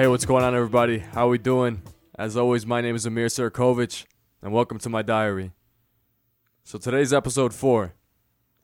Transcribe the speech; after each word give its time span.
Hey, 0.00 0.06
what's 0.06 0.24
going 0.24 0.44
on, 0.44 0.54
everybody? 0.54 1.00
How 1.00 1.28
we 1.28 1.36
doing? 1.36 1.82
As 2.14 2.34
always, 2.34 2.64
my 2.64 2.80
name 2.80 2.96
is 2.96 3.04
Emir 3.04 3.26
Sarakovich, 3.26 4.06
and 4.40 4.50
welcome 4.50 4.78
to 4.78 4.88
my 4.88 5.02
diary. 5.02 5.52
So 6.64 6.78
today's 6.78 7.12
episode 7.12 7.52
four. 7.52 7.92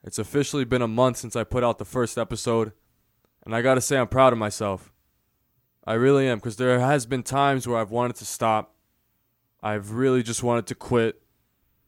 It's 0.03 0.17
officially 0.17 0.65
been 0.65 0.81
a 0.81 0.87
month 0.87 1.17
since 1.17 1.35
I 1.35 1.43
put 1.43 1.63
out 1.63 1.77
the 1.77 1.85
first 1.85 2.17
episode, 2.17 2.71
and 3.45 3.55
I 3.55 3.61
gotta 3.61 3.81
say 3.81 3.99
I'm 3.99 4.07
proud 4.07 4.33
of 4.33 4.39
myself. 4.39 4.91
I 5.85 5.93
really 5.93 6.27
am, 6.27 6.39
because 6.39 6.55
there 6.55 6.79
has 6.79 7.05
been 7.05 7.21
times 7.21 7.67
where 7.67 7.77
I've 7.77 7.91
wanted 7.91 8.15
to 8.15 8.25
stop. 8.25 8.73
I've 9.61 9.91
really 9.91 10.23
just 10.23 10.41
wanted 10.41 10.65
to 10.65 10.73
quit. 10.73 11.21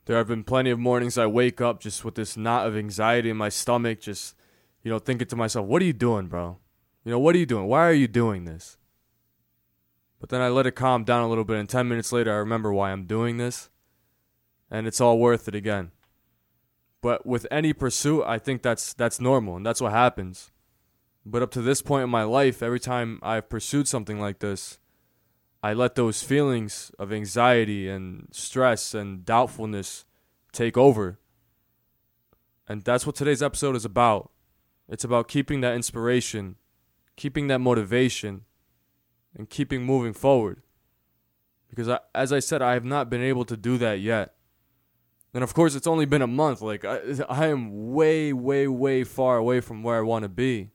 There 0.06 0.18
have 0.18 0.28
been 0.28 0.44
plenty 0.44 0.70
of 0.70 0.78
mornings 0.78 1.18
I 1.18 1.26
wake 1.26 1.60
up 1.60 1.80
just 1.80 2.06
with 2.06 2.14
this 2.14 2.38
knot 2.38 2.68
of 2.68 2.78
anxiety 2.78 3.32
in 3.32 3.38
my 3.38 3.50
stomach, 3.50 4.00
just, 4.00 4.36
you 4.84 4.92
know, 4.92 5.00
thinking 5.00 5.28
to 5.28 5.36
myself, 5.36 5.66
what 5.66 5.82
are 5.82 5.86
you 5.86 5.94
doing, 5.94 6.28
bro? 6.28 6.60
You 7.04 7.14
know, 7.14 7.20
what 7.20 7.34
are 7.34 7.40
you 7.40 7.48
doing? 7.48 7.66
Why 7.66 7.88
are 7.88 7.94
you 7.94 8.08
doing 8.08 8.46
this? 8.46 8.76
But 10.20 10.30
then 10.30 10.42
I 10.42 10.50
let 10.50 10.68
it 10.68 10.72
calm 10.72 11.04
down 11.04 11.24
a 11.24 11.30
little 11.30 11.46
bit, 11.46 11.58
and 11.58 11.70
10 11.70 11.88
minutes 11.88 12.12
later, 12.12 12.32
I 12.32 12.38
remember 12.38 12.74
why 12.74 12.92
I'm 12.92 13.06
doing 13.06 13.38
this, 13.38 13.70
and 14.70 14.86
it's 14.86 15.00
all 15.00 15.18
worth 15.18 15.48
it 15.48 15.56
again. 15.56 15.92
But 17.02 17.26
with 17.26 17.48
any 17.50 17.72
pursuit, 17.72 18.24
I 18.26 18.38
think 18.40 18.62
that's 18.62 18.94
that's 18.94 19.22
normal, 19.22 19.56
and 19.56 19.66
that's 19.66 19.82
what 19.82 19.94
happens. 19.94 20.52
But 21.26 21.42
up 21.42 21.52
to 21.52 21.62
this 21.62 21.82
point 21.82 22.04
in 22.04 22.10
my 22.10 22.24
life, 22.24 22.62
every 22.62 22.80
time 22.80 23.20
I've 23.22 23.50
pursued 23.50 23.88
something 23.88 24.20
like 24.20 24.40
this, 24.40 24.80
I 25.62 25.74
let 25.74 25.96
those 25.96 26.24
feelings 26.24 26.92
of 26.98 27.12
anxiety 27.14 27.90
and 27.90 28.28
stress 28.32 28.94
and 28.94 29.26
doubtfulness 29.26 30.06
take 30.52 30.78
over. 30.78 31.20
And 32.68 32.84
that's 32.84 33.06
what 33.06 33.16
today's 33.16 33.44
episode 33.44 33.76
is 33.76 33.86
about. 33.86 34.32
It's 34.88 35.04
about 35.04 35.28
keeping 35.28 35.62
that 35.62 35.76
inspiration, 35.76 36.56
keeping 37.16 37.48
that 37.48 37.60
motivation, 37.60 38.46
and 39.36 39.50
keeping 39.50 39.84
moving 39.84 40.14
forward. 40.14 40.62
Because 41.70 41.88
I, 41.88 42.00
as 42.16 42.34
I 42.34 42.40
said, 42.40 42.62
I 42.62 42.74
have 42.74 42.86
not 42.86 43.10
been 43.10 43.22
able 43.22 43.46
to 43.46 43.56
do 43.56 43.78
that 43.78 44.00
yet. 44.00 44.36
And 45.34 45.44
of 45.44 45.54
course, 45.54 45.76
it's 45.76 45.88
only 45.88 46.06
been 46.06 46.24
a 46.24 46.28
month. 46.28 46.62
Like, 46.62 46.84
I, 46.84 47.02
I 47.30 47.48
am 47.48 47.94
way, 47.94 48.34
way, 48.34 48.68
way 48.68 49.04
far 49.04 49.38
away 49.38 49.62
from 49.62 49.84
where 49.84 49.98
I 49.98 50.02
want 50.02 50.24
to 50.24 50.30
be. 50.30 50.72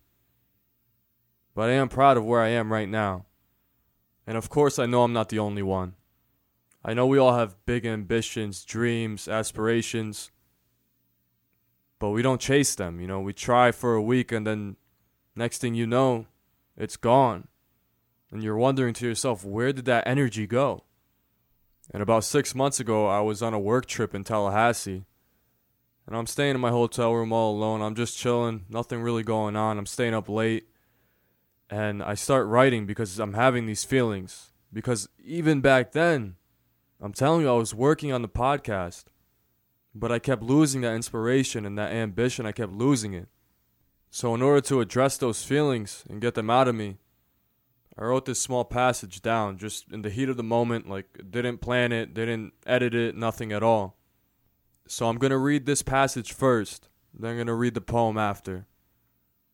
But 1.55 1.71
I 1.71 1.73
am 1.73 1.89
proud 1.89 2.17
of 2.17 2.25
where 2.25 2.41
I 2.41 2.49
am 2.49 2.73
right 2.73 2.89
now. 2.89 3.27
And 4.27 4.37
of 4.37 4.49
course, 4.49 4.79
I 4.79 4.87
know 4.87 5.03
I'm 5.03 5.13
not 5.13 5.29
the 5.29 5.39
only 5.39 5.63
one. 5.63 5.95
I 6.85 6.95
know 6.95 7.07
we 7.07 7.19
all 7.19 7.37
have 7.37 7.57
big 7.67 7.85
ambitions, 7.85 8.65
dreams, 8.65 9.27
aspirations. 9.27 10.31
But 11.99 12.11
we 12.11 12.23
don't 12.23 12.41
chase 12.41 12.75
them. 12.75 13.01
You 13.01 13.07
know, 13.07 13.21
we 13.21 13.33
try 13.33 13.73
for 13.73 13.95
a 13.95 14.03
week 14.03 14.31
and 14.31 14.47
then 14.47 14.77
next 15.35 15.59
thing 15.59 15.75
you 15.75 15.87
know, 15.87 16.27
it's 16.77 16.97
gone 16.97 17.49
and 18.35 18.43
you're 18.43 18.57
wondering 18.57 18.93
to 18.95 19.07
yourself, 19.07 19.45
where 19.45 19.73
did 19.73 19.85
that 19.85 20.09
energy 20.09 20.45
go? 20.49 20.83
And 21.93 22.03
about 22.03 22.25
six 22.25 22.53
months 22.53 22.81
ago, 22.81 23.07
I 23.07 23.21
was 23.21 23.43
on 23.43 23.55
a 23.55 23.61
work 23.61 23.87
trip 23.87 24.13
in 24.13 24.25
Tallahassee. 24.25 25.05
And 26.05 26.17
I'm 26.17 26.27
staying 26.27 26.57
in 26.57 26.61
my 26.61 26.71
hotel 26.71 27.15
room 27.15 27.33
all 27.33 27.57
alone. 27.57 27.81
I'm 27.81 27.95
just 27.95 28.19
chilling, 28.19 28.65
nothing 28.69 29.03
really 29.03 29.23
going 29.23 29.55
on. 29.55 29.79
I'm 29.79 29.87
staying 29.87 30.15
up 30.15 30.29
late. 30.29 30.69
And 31.71 32.03
I 32.03 32.15
start 32.15 32.49
writing 32.49 32.87
because 32.87 33.21
I'm 33.21 33.35
having 33.35 33.67
these 33.67 33.85
feelings. 33.85 34.51
Because 34.73 35.09
even 35.23 35.61
back 35.61 35.93
then, 35.93 36.35
I'm 37.01 37.13
telling 37.13 37.43
you, 37.43 37.49
I 37.49 37.53
was 37.53 37.73
working 37.73 38.13
on 38.13 38.23
the 38.23 38.29
podcast. 38.29 39.05
But 39.95 40.11
I 40.11 40.19
kept 40.19 40.43
losing 40.43 40.81
that 40.81 40.97
inspiration 40.97 41.65
and 41.65 41.79
that 41.79 41.93
ambition. 41.93 42.47
I 42.47 42.53
kept 42.53 42.73
losing 42.73 43.15
it. 43.15 43.29
So, 44.11 44.35
in 44.35 44.43
order 44.43 44.61
to 44.63 44.81
address 44.81 45.17
those 45.19 45.45
feelings 45.45 46.05
and 46.09 46.21
get 46.21 46.35
them 46.35 46.51
out 46.51 46.67
of 46.67 46.75
me, 46.75 46.99
I 47.97 48.05
wrote 48.05 48.25
this 48.25 48.41
small 48.41 48.65
passage 48.65 49.23
down 49.23 49.57
just 49.57 49.93
in 49.93 50.03
the 50.03 50.11
heat 50.11 50.29
of 50.29 50.37
the 50.37 50.43
moment, 50.43 50.89
like 50.89 51.31
didn't 51.31 51.59
plan 51.59 51.93
it, 51.93 52.13
didn't 52.13 52.53
edit 52.67 52.95
it, 52.95 53.17
nothing 53.17 53.53
at 53.53 53.63
all. 53.63 53.97
So 54.89 55.09
I'm 55.09 55.19
going 55.19 55.31
to 55.31 55.39
read 55.39 55.65
this 55.65 55.83
passage 55.83 56.33
first, 56.33 56.89
then 57.13 57.31
I'm 57.31 57.37
going 57.37 57.47
to 57.47 57.55
read 57.55 57.75
the 57.75 57.81
poem 57.81 58.19
after. 58.19 58.67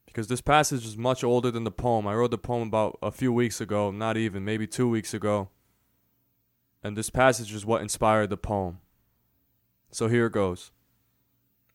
Because 0.06 0.26
this 0.26 0.40
passage 0.40 0.84
is 0.84 0.96
much 0.96 1.22
older 1.22 1.52
than 1.52 1.62
the 1.62 1.70
poem. 1.70 2.08
I 2.08 2.14
wrote 2.14 2.32
the 2.32 2.38
poem 2.38 2.66
about 2.66 2.98
a 3.00 3.12
few 3.12 3.32
weeks 3.32 3.60
ago, 3.60 3.92
not 3.92 4.16
even, 4.16 4.44
maybe 4.44 4.66
two 4.66 4.88
weeks 4.88 5.14
ago. 5.14 5.50
And 6.82 6.96
this 6.96 7.10
passage 7.10 7.52
is 7.52 7.64
what 7.64 7.82
inspired 7.82 8.30
the 8.30 8.36
poem. 8.36 8.80
So 9.92 10.08
here 10.08 10.26
it 10.26 10.32
goes. 10.32 10.72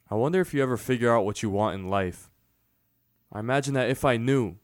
I 0.09 0.15
wonder 0.15 0.41
if 0.41 0.53
you 0.53 0.61
ever 0.61 0.77
figure 0.77 1.15
out 1.15 1.25
what 1.25 1.43
you 1.43 1.49
want 1.49 1.75
in 1.75 1.89
life. 1.89 2.29
I 3.31 3.39
imagine 3.39 3.73
that 3.75 3.89
if 3.89 4.03
I 4.03 4.17
knew, 4.17 4.57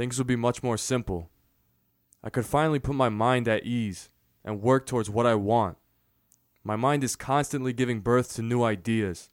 things 0.00 0.16
would 0.16 0.26
be 0.26 0.34
much 0.34 0.62
more 0.62 0.78
simple. 0.78 1.28
I 2.24 2.30
could 2.30 2.46
finally 2.46 2.78
put 2.78 2.94
my 2.94 3.10
mind 3.10 3.46
at 3.46 3.66
ease 3.66 4.08
and 4.42 4.62
work 4.62 4.86
towards 4.86 5.10
what 5.10 5.26
I 5.26 5.34
want. 5.34 5.76
My 6.64 6.74
mind 6.74 7.04
is 7.04 7.16
constantly 7.16 7.74
giving 7.74 8.00
birth 8.00 8.34
to 8.34 8.42
new 8.42 8.62
ideas, 8.62 9.28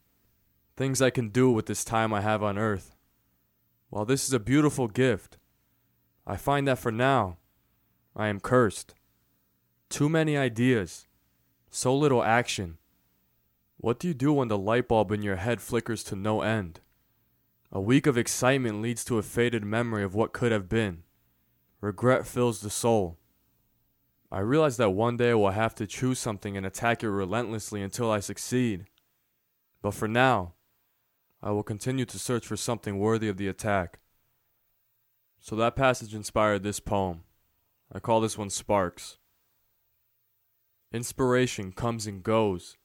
things 0.76 1.02
I 1.02 1.10
can 1.10 1.30
do 1.30 1.50
with 1.50 1.68
this 1.68 1.86
time 1.86 2.14
I 2.14 2.20
have 2.20 2.44
on 2.44 2.58
earth. 2.58 2.98
While 3.90 4.04
this 4.04 4.28
is 4.28 4.34
a 4.34 4.42
beautiful 4.42 4.90
gift, 4.90 5.38
I 6.26 6.36
find 6.36 6.68
that 6.68 6.80
for 6.80 6.92
now, 6.92 7.38
I 8.14 8.28
am 8.28 8.42
cursed. 8.42 8.94
Too 9.88 10.10
many 10.10 10.36
ideas, 10.36 11.08
so 11.70 11.96
little 11.96 12.26
action. 12.26 12.78
What 13.78 14.00
do 14.00 14.10
you 14.10 14.14
do 14.14 14.34
when 14.34 14.50
the 14.50 14.58
light 14.58 14.90
bulb 14.90 15.14
in 15.14 15.22
your 15.22 15.38
head 15.38 15.62
flickers 15.62 16.04
to 16.04 16.18
no 16.18 16.42
end? 16.42 16.82
A 17.72 17.82
week 17.82 18.08
of 18.08 18.18
excitement 18.18 18.82
leads 18.82 19.04
to 19.06 19.18
a 19.18 19.24
faded 19.24 19.64
memory 19.64 20.04
of 20.04 20.16
what 20.16 20.34
could 20.34 20.52
have 20.52 20.70
been. 20.70 21.04
Regret 21.82 22.26
fills 22.26 22.62
the 22.62 22.70
soul. 22.70 23.18
I 24.32 24.40
realize 24.40 24.78
that 24.78 24.92
one 24.92 25.18
day 25.18 25.32
I 25.32 25.36
will 25.36 25.52
have 25.52 25.76
to 25.76 25.88
choose 25.88 26.20
something 26.20 26.58
and 26.58 26.66
attack 26.66 27.04
it 27.04 27.10
relentlessly 27.10 27.82
until 27.82 28.12
I 28.12 28.20
succeed. 28.20 28.86
But 29.82 29.94
for 29.94 30.08
now, 30.08 30.54
I 31.42 31.52
will 31.52 31.64
continue 31.64 32.06
to 32.06 32.20
search 32.20 32.46
for 32.46 32.58
something 32.58 33.00
worthy 33.00 33.30
of 33.30 33.38
the 33.38 33.48
attack. 33.48 34.00
So 35.40 35.56
that 35.56 35.76
passage 35.76 36.16
inspired 36.16 36.64
this 36.64 36.80
poem. 36.80 37.24
I 37.92 38.00
call 38.00 38.22
this 38.22 38.38
one 38.38 38.50
Sparks. 38.50 39.18
Inspiration 40.92 41.72
comes 41.74 42.08
and 42.08 42.24
goes, 42.24 42.78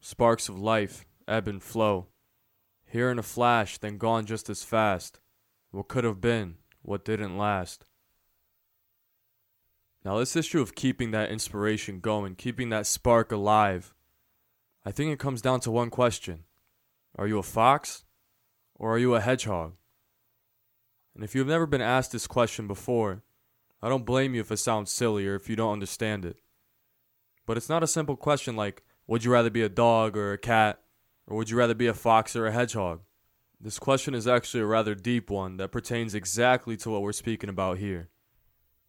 sparks 0.00 0.48
of 0.48 0.58
life 0.58 1.04
ebb 1.28 1.46
and 1.46 1.62
flow. 1.62 2.09
Here 2.90 3.08
in 3.08 3.20
a 3.20 3.22
flash, 3.22 3.78
then 3.78 3.98
gone 3.98 4.26
just 4.26 4.50
as 4.50 4.64
fast. 4.64 5.20
What 5.70 5.86
could 5.86 6.02
have 6.02 6.20
been, 6.20 6.56
what 6.82 7.04
didn't 7.04 7.38
last. 7.38 7.84
Now, 10.04 10.18
this 10.18 10.34
issue 10.34 10.60
of 10.60 10.74
keeping 10.74 11.12
that 11.12 11.30
inspiration 11.30 12.00
going, 12.00 12.34
keeping 12.34 12.70
that 12.70 12.88
spark 12.88 13.30
alive, 13.30 13.94
I 14.84 14.90
think 14.90 15.12
it 15.12 15.20
comes 15.20 15.40
down 15.40 15.60
to 15.60 15.70
one 15.70 15.90
question 15.90 16.44
Are 17.16 17.28
you 17.28 17.38
a 17.38 17.44
fox 17.44 18.04
or 18.74 18.94
are 18.94 18.98
you 18.98 19.14
a 19.14 19.20
hedgehog? 19.20 19.74
And 21.14 21.22
if 21.22 21.36
you've 21.36 21.46
never 21.46 21.66
been 21.66 21.80
asked 21.80 22.10
this 22.10 22.26
question 22.26 22.66
before, 22.66 23.22
I 23.80 23.88
don't 23.88 24.06
blame 24.06 24.34
you 24.34 24.40
if 24.40 24.50
it 24.50 24.56
sounds 24.56 24.90
silly 24.90 25.28
or 25.28 25.36
if 25.36 25.48
you 25.48 25.54
don't 25.54 25.74
understand 25.74 26.24
it. 26.24 26.38
But 27.46 27.56
it's 27.56 27.68
not 27.68 27.84
a 27.84 27.86
simple 27.86 28.16
question 28.16 28.56
like, 28.56 28.82
would 29.06 29.22
you 29.22 29.30
rather 29.30 29.50
be 29.50 29.62
a 29.62 29.68
dog 29.68 30.16
or 30.16 30.32
a 30.32 30.38
cat 30.38 30.80
or 31.30 31.36
would 31.36 31.48
you 31.48 31.56
rather 31.56 31.74
be 31.74 31.86
a 31.86 31.94
fox 31.94 32.34
or 32.34 32.46
a 32.46 32.52
hedgehog? 32.52 33.00
This 33.60 33.78
question 33.78 34.14
is 34.14 34.26
actually 34.26 34.62
a 34.62 34.66
rather 34.66 34.96
deep 34.96 35.30
one 35.30 35.58
that 35.58 35.70
pertains 35.70 36.14
exactly 36.14 36.76
to 36.78 36.90
what 36.90 37.02
we're 37.02 37.12
speaking 37.12 37.48
about 37.48 37.78
here. 37.78 38.08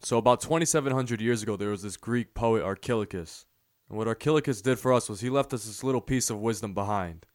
So, 0.00 0.18
about 0.18 0.40
2,700 0.40 1.20
years 1.20 1.44
ago, 1.44 1.56
there 1.56 1.68
was 1.68 1.82
this 1.82 1.96
Greek 1.96 2.34
poet 2.34 2.64
Archilochus. 2.64 3.46
And 3.88 3.96
what 3.96 4.08
Archilochus 4.08 4.60
did 4.60 4.80
for 4.80 4.92
us 4.92 5.08
was 5.08 5.20
he 5.20 5.30
left 5.30 5.54
us 5.54 5.64
this 5.64 5.84
little 5.84 6.00
piece 6.00 6.30
of 6.30 6.40
wisdom 6.40 6.74
behind. 6.74 7.26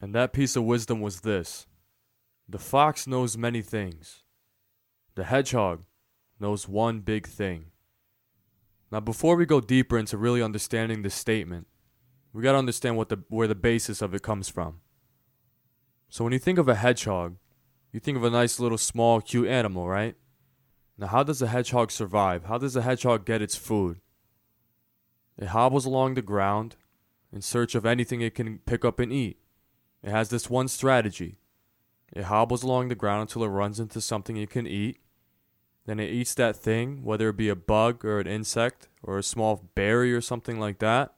And 0.00 0.12
that 0.14 0.32
piece 0.32 0.56
of 0.56 0.64
wisdom 0.64 1.00
was 1.00 1.20
this 1.20 1.68
The 2.48 2.58
fox 2.58 3.06
knows 3.06 3.38
many 3.38 3.62
things, 3.62 4.24
the 5.14 5.24
hedgehog 5.24 5.84
knows 6.40 6.66
one 6.66 7.00
big 7.00 7.28
thing. 7.28 7.66
Now, 8.90 9.00
before 9.00 9.36
we 9.36 9.46
go 9.46 9.60
deeper 9.60 9.98
into 9.98 10.16
really 10.16 10.42
understanding 10.42 11.02
this 11.02 11.14
statement, 11.14 11.68
we 12.32 12.42
got 12.42 12.52
to 12.52 12.58
understand 12.58 12.96
what 12.96 13.08
the 13.08 13.22
where 13.28 13.48
the 13.48 13.54
basis 13.54 14.02
of 14.02 14.14
it 14.14 14.22
comes 14.22 14.48
from. 14.48 14.80
So 16.08 16.24
when 16.24 16.32
you 16.32 16.38
think 16.38 16.58
of 16.58 16.68
a 16.68 16.74
hedgehog, 16.74 17.36
you 17.92 18.00
think 18.00 18.16
of 18.16 18.24
a 18.24 18.30
nice 18.30 18.58
little 18.58 18.78
small 18.78 19.20
cute 19.20 19.48
animal, 19.48 19.88
right? 19.88 20.16
Now 20.96 21.08
how 21.08 21.22
does 21.22 21.42
a 21.42 21.46
hedgehog 21.46 21.90
survive? 21.90 22.44
How 22.44 22.58
does 22.58 22.76
a 22.76 22.82
hedgehog 22.82 23.24
get 23.24 23.42
its 23.42 23.56
food? 23.56 24.00
It 25.36 25.48
hobbles 25.48 25.86
along 25.86 26.14
the 26.14 26.22
ground 26.22 26.76
in 27.32 27.42
search 27.42 27.74
of 27.74 27.86
anything 27.86 28.20
it 28.20 28.34
can 28.34 28.58
pick 28.58 28.84
up 28.84 28.98
and 28.98 29.12
eat. 29.12 29.38
It 30.02 30.10
has 30.10 30.30
this 30.30 30.50
one 30.50 30.68
strategy. 30.68 31.38
It 32.12 32.24
hobbles 32.24 32.62
along 32.62 32.88
the 32.88 32.94
ground 32.94 33.22
until 33.22 33.44
it 33.44 33.48
runs 33.48 33.78
into 33.78 34.00
something 34.00 34.36
it 34.36 34.50
can 34.50 34.66
eat. 34.66 34.98
Then 35.86 36.00
it 36.00 36.10
eats 36.10 36.34
that 36.34 36.56
thing, 36.56 37.02
whether 37.04 37.28
it 37.28 37.36
be 37.36 37.48
a 37.48 37.56
bug 37.56 38.04
or 38.04 38.18
an 38.18 38.26
insect 38.26 38.88
or 39.02 39.18
a 39.18 39.22
small 39.22 39.70
berry 39.74 40.12
or 40.12 40.20
something 40.20 40.58
like 40.58 40.78
that. 40.80 41.14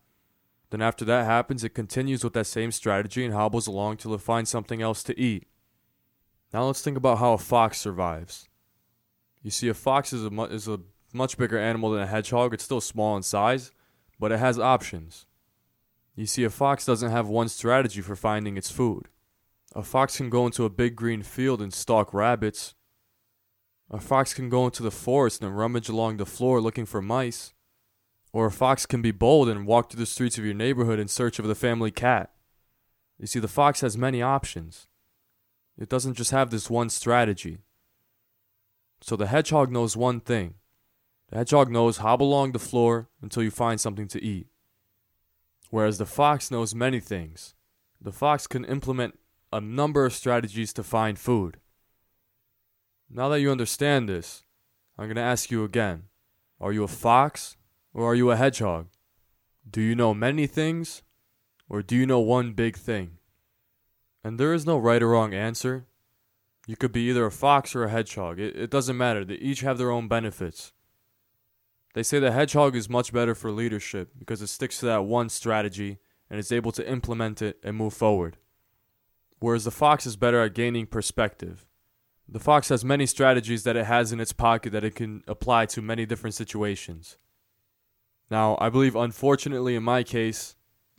Then, 0.71 0.83
after 0.83 1.05
that 1.05 1.25
happens, 1.25 1.65
it 1.65 1.75
continues 1.75 2.23
with 2.23 2.33
that 2.35 2.47
same 2.47 2.71
strategy 2.71 3.25
and 3.25 3.35
hobbles 3.35 3.67
along 3.67 3.97
till 3.99 4.15
it 4.15 4.21
finds 4.21 4.51
something 4.51 4.81
else 4.81 5.03
to 5.05 5.19
eat. 5.19 5.49
Now, 6.53 6.65
let's 6.65 6.83
think 6.83 6.97
about 6.97 7.19
how 7.19 7.33
a 7.33 7.39
fox 7.39 7.79
survives. 7.79 8.49
You 9.43 9.51
see, 9.51 9.69
a 9.69 9.75
fox 9.75 10.13
is 10.13 10.25
a, 10.25 10.43
is 10.45 10.69
a 10.69 10.81
much 11.13 11.37
bigger 11.37 11.59
animal 11.59 11.91
than 11.91 12.03
a 12.03 12.07
hedgehog. 12.07 12.55
It's 12.55 12.65
still 12.65 12.81
small 12.81 13.17
in 13.17 13.23
size, 13.23 13.73
but 14.19 14.33
it 14.33 14.39
has 14.39 14.59
options. 14.59 15.27
You 16.15 16.27
see, 16.27 16.45
a 16.45 16.51
fox 16.51 16.85
doesn't 16.85 17.11
have 17.11 17.29
one 17.29 17.49
strategy 17.49 18.01
for 18.01 18.17
finding 18.17 18.57
its 18.57 18.71
food. 18.71 19.09
A 19.75 19.83
fox 19.83 20.17
can 20.17 20.31
go 20.31 20.47
into 20.47 20.65
a 20.65 20.71
big 20.71 20.97
green 20.97 21.23
field 21.23 21.63
and 21.63 21.73
stalk 21.73 22.13
rabbits. 22.13 22.75
A 23.91 24.01
fox 24.01 24.35
can 24.35 24.49
go 24.49 24.67
into 24.67 24.83
the 24.83 24.91
forest 24.91 25.43
and 25.43 25.57
rummage 25.57 25.89
along 25.89 26.17
the 26.17 26.27
floor 26.27 26.61
looking 26.61 26.87
for 26.87 27.01
mice. 27.01 27.55
Or 28.33 28.47
a 28.47 28.51
fox 28.51 28.87
can 28.87 29.03
be 29.03 29.11
bold 29.11 29.49
and 29.49 29.67
walk 29.67 29.91
through 29.91 30.01
the 30.01 30.07
streets 30.07 30.39
of 30.39 30.45
your 30.45 30.55
neighborhood 30.55 30.99
in 30.99 31.09
search 31.09 31.39
of 31.39 31.47
the 31.47 31.55
family 31.55 31.91
cat. 31.91 32.31
You 33.19 33.27
see, 33.27 33.41
the 33.41 33.49
fox 33.49 33.81
has 33.81 33.99
many 33.99 34.23
options. 34.23 34.87
It 35.79 35.89
doesn't 35.89 36.15
just 36.15 36.31
have 36.31 36.51
this 36.51 36.71
one 36.71 36.91
strategy. 36.91 37.59
So 39.01 39.17
the 39.17 39.27
hedgehog 39.27 39.71
knows 39.71 39.97
one 39.97 40.21
thing 40.21 40.55
the 41.31 41.39
hedgehog 41.39 41.71
knows 41.71 41.99
hobble 41.99 42.27
along 42.27 42.53
the 42.53 42.59
floor 42.59 43.09
until 43.23 43.45
you 43.45 43.53
find 43.53 43.81
something 43.81 44.09
to 44.09 44.23
eat. 44.23 44.49
Whereas 45.71 45.99
the 45.99 46.07
fox 46.07 46.51
knows 46.51 46.75
many 46.75 46.99
things. 46.99 47.55
The 48.01 48.13
fox 48.13 48.49
can 48.49 48.65
implement 48.65 49.17
a 49.53 49.61
number 49.61 50.05
of 50.05 50.13
strategies 50.13 50.73
to 50.73 50.83
find 50.83 51.19
food. 51.19 51.59
Now 53.09 53.29
that 53.29 53.41
you 53.41 53.51
understand 53.53 54.09
this, 54.09 54.43
I'm 54.99 55.07
going 55.07 55.17
to 55.17 55.23
ask 55.23 55.51
you 55.51 55.63
again 55.65 56.05
Are 56.61 56.73
you 56.73 56.83
a 56.83 56.89
fox 56.89 57.57
or 57.93 58.11
are 58.11 58.15
you 58.15 58.31
a 58.31 58.37
hedgehog? 58.37 58.89
Do 59.69 59.81
you 59.81 59.95
know 59.95 60.15
many 60.15 60.47
things 60.47 61.03
or 61.69 61.83
do 61.83 61.97
you 61.97 62.07
know 62.07 62.21
one 62.21 62.53
big 62.53 62.77
thing? 62.77 63.19
And 64.23 64.39
there 64.39 64.53
is 64.53 64.67
no 64.67 64.79
right 64.79 65.03
or 65.03 65.09
wrong 65.09 65.35
answer. 65.35 65.87
You 66.67 66.77
could 66.77 66.93
be 66.93 67.09
either 67.09 67.27
a 67.27 67.31
fox 67.31 67.75
or 67.75 67.85
a 67.85 67.91
hedgehog. 67.91 68.39
It, 68.39 68.57
it 68.57 68.71
doesn't 68.71 68.97
matter. 68.97 69.25
They 69.25 69.35
each 69.35 69.61
have 69.61 69.79
their 69.79 69.91
own 69.91 70.09
benefits. 70.09 70.73
They 71.95 72.03
say 72.03 72.19
the 72.19 72.33
hedgehog 72.33 72.77
is 72.77 72.89
much 72.89 73.13
better 73.13 73.35
for 73.35 73.51
leadership 73.51 74.11
because 74.19 74.43
it 74.43 74.47
sticks 74.49 74.79
to 74.79 74.87
that 74.87 75.05
one 75.05 75.29
strategy 75.29 75.99
and 76.29 76.39
is 76.39 76.53
able 76.53 76.73
to 76.73 76.89
implement 76.89 77.43
it 77.43 77.59
and 77.65 77.77
move 77.77 77.95
forward. 77.95 78.37
Whereas 79.41 79.65
the 79.65 79.71
fox 79.71 80.07
is 80.07 80.17
better 80.17 80.41
at 80.43 80.55
gaining 80.55 80.87
perspective. 80.87 81.67
The 82.29 82.39
fox 82.39 82.69
has 82.69 82.85
many 82.85 83.07
strategies 83.07 83.65
that 83.65 83.77
it 83.77 83.87
has 83.87 84.13
in 84.13 84.21
its 84.21 84.33
pocket 84.33 84.71
that 84.71 84.85
it 84.85 84.95
can 84.95 85.25
apply 85.27 85.67
to 85.67 85.83
many 85.83 86.07
different 86.07 86.35
situations. 86.35 87.17
Now, 88.31 88.57
I 88.61 88.69
believe, 88.69 88.95
unfortunately, 88.95 89.75
in 89.75 89.83
my 89.83 90.03
case, 90.03 90.55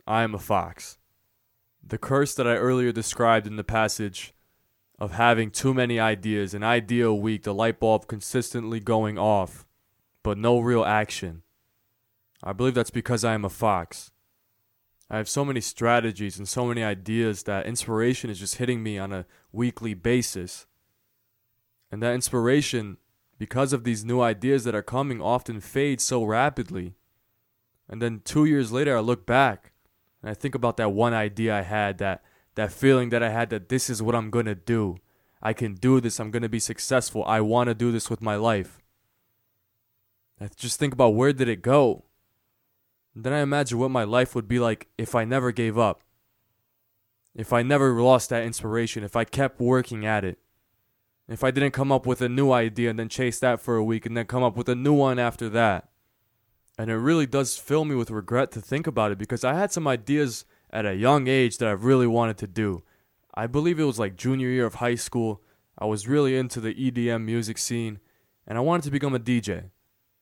I 0.06 0.22
am 0.22 0.34
a 0.34 0.38
fox. 0.38 0.98
The 1.82 1.98
curse 1.98 2.34
that 2.34 2.46
I 2.46 2.56
earlier 2.56 2.92
described 2.92 3.46
in 3.46 3.56
the 3.56 3.64
passage 3.64 4.34
of 4.98 5.12
having 5.12 5.50
too 5.50 5.74
many 5.74 5.98
ideas, 5.98 6.54
an 6.54 6.62
idea 6.62 7.08
a 7.08 7.14
week, 7.14 7.42
the 7.42 7.54
light 7.54 7.80
bulb 7.80 8.06
consistently 8.06 8.78
going 8.78 9.18
off, 9.18 9.66
but 10.22 10.38
no 10.38 10.60
real 10.60 10.84
action. 10.84 11.42
I 12.44 12.52
believe 12.52 12.74
that's 12.74 12.90
because 12.90 13.24
I 13.24 13.34
am 13.34 13.44
a 13.44 13.50
fox. 13.50 14.10
I 15.10 15.16
have 15.16 15.28
so 15.28 15.44
many 15.44 15.60
strategies 15.60 16.38
and 16.38 16.48
so 16.48 16.66
many 16.66 16.82
ideas 16.82 17.44
that 17.44 17.66
inspiration 17.66 18.30
is 18.30 18.38
just 18.38 18.56
hitting 18.56 18.82
me 18.82 18.98
on 18.98 19.12
a 19.12 19.26
weekly 19.52 19.94
basis. 19.94 20.66
And 21.90 22.02
that 22.02 22.14
inspiration, 22.14 22.98
because 23.38 23.72
of 23.72 23.84
these 23.84 24.04
new 24.04 24.20
ideas 24.20 24.64
that 24.64 24.74
are 24.74 24.82
coming, 24.82 25.20
often 25.20 25.60
fades 25.60 26.04
so 26.04 26.24
rapidly. 26.24 26.94
And 27.92 28.00
then 28.00 28.22
two 28.24 28.46
years 28.46 28.72
later, 28.72 28.96
I 28.96 29.00
look 29.00 29.26
back 29.26 29.72
and 30.22 30.30
I 30.30 30.34
think 30.34 30.54
about 30.54 30.78
that 30.78 30.92
one 30.92 31.12
idea 31.12 31.54
I 31.54 31.60
had, 31.60 31.98
that, 31.98 32.22
that 32.54 32.72
feeling 32.72 33.10
that 33.10 33.22
I 33.22 33.28
had 33.28 33.50
that 33.50 33.68
this 33.68 33.90
is 33.90 34.00
what 34.00 34.14
I'm 34.14 34.30
going 34.30 34.46
to 34.46 34.54
do. 34.54 34.96
I 35.42 35.52
can 35.52 35.74
do 35.74 36.00
this. 36.00 36.18
I'm 36.18 36.30
going 36.30 36.42
to 36.42 36.48
be 36.48 36.58
successful. 36.58 37.22
I 37.26 37.42
want 37.42 37.68
to 37.68 37.74
do 37.74 37.92
this 37.92 38.08
with 38.08 38.22
my 38.22 38.34
life. 38.36 38.80
I 40.40 40.48
just 40.56 40.78
think 40.78 40.94
about 40.94 41.14
where 41.14 41.34
did 41.34 41.48
it 41.48 41.60
go? 41.60 42.06
And 43.14 43.24
then 43.24 43.34
I 43.34 43.40
imagine 43.40 43.78
what 43.78 43.90
my 43.90 44.04
life 44.04 44.34
would 44.34 44.48
be 44.48 44.58
like 44.58 44.88
if 44.96 45.14
I 45.14 45.26
never 45.26 45.52
gave 45.52 45.76
up. 45.76 46.00
If 47.34 47.52
I 47.52 47.62
never 47.62 48.00
lost 48.00 48.30
that 48.30 48.44
inspiration, 48.44 49.04
if 49.04 49.16
I 49.16 49.24
kept 49.24 49.60
working 49.60 50.06
at 50.06 50.24
it. 50.24 50.38
If 51.28 51.44
I 51.44 51.50
didn't 51.50 51.72
come 51.72 51.92
up 51.92 52.06
with 52.06 52.22
a 52.22 52.28
new 52.30 52.52
idea 52.52 52.88
and 52.88 52.98
then 52.98 53.10
chase 53.10 53.38
that 53.40 53.60
for 53.60 53.76
a 53.76 53.84
week 53.84 54.06
and 54.06 54.16
then 54.16 54.24
come 54.24 54.42
up 54.42 54.56
with 54.56 54.70
a 54.70 54.74
new 54.74 54.94
one 54.94 55.18
after 55.18 55.50
that. 55.50 55.90
And 56.78 56.90
it 56.90 56.96
really 56.96 57.26
does 57.26 57.56
fill 57.56 57.84
me 57.84 57.94
with 57.94 58.10
regret 58.10 58.50
to 58.52 58.60
think 58.60 58.86
about 58.86 59.12
it 59.12 59.18
because 59.18 59.44
I 59.44 59.54
had 59.54 59.72
some 59.72 59.86
ideas 59.86 60.44
at 60.70 60.86
a 60.86 60.94
young 60.94 61.28
age 61.28 61.58
that 61.58 61.68
I 61.68 61.72
really 61.72 62.06
wanted 62.06 62.38
to 62.38 62.46
do. 62.46 62.82
I 63.34 63.46
believe 63.46 63.78
it 63.78 63.84
was 63.84 63.98
like 63.98 64.16
junior 64.16 64.48
year 64.48 64.66
of 64.66 64.76
high 64.76 64.94
school. 64.94 65.42
I 65.78 65.86
was 65.86 66.08
really 66.08 66.36
into 66.36 66.60
the 66.60 66.74
EDM 66.74 67.24
music 67.24 67.58
scene 67.58 67.98
and 68.46 68.56
I 68.56 68.62
wanted 68.62 68.84
to 68.84 68.90
become 68.90 69.14
a 69.14 69.20
DJ. 69.20 69.70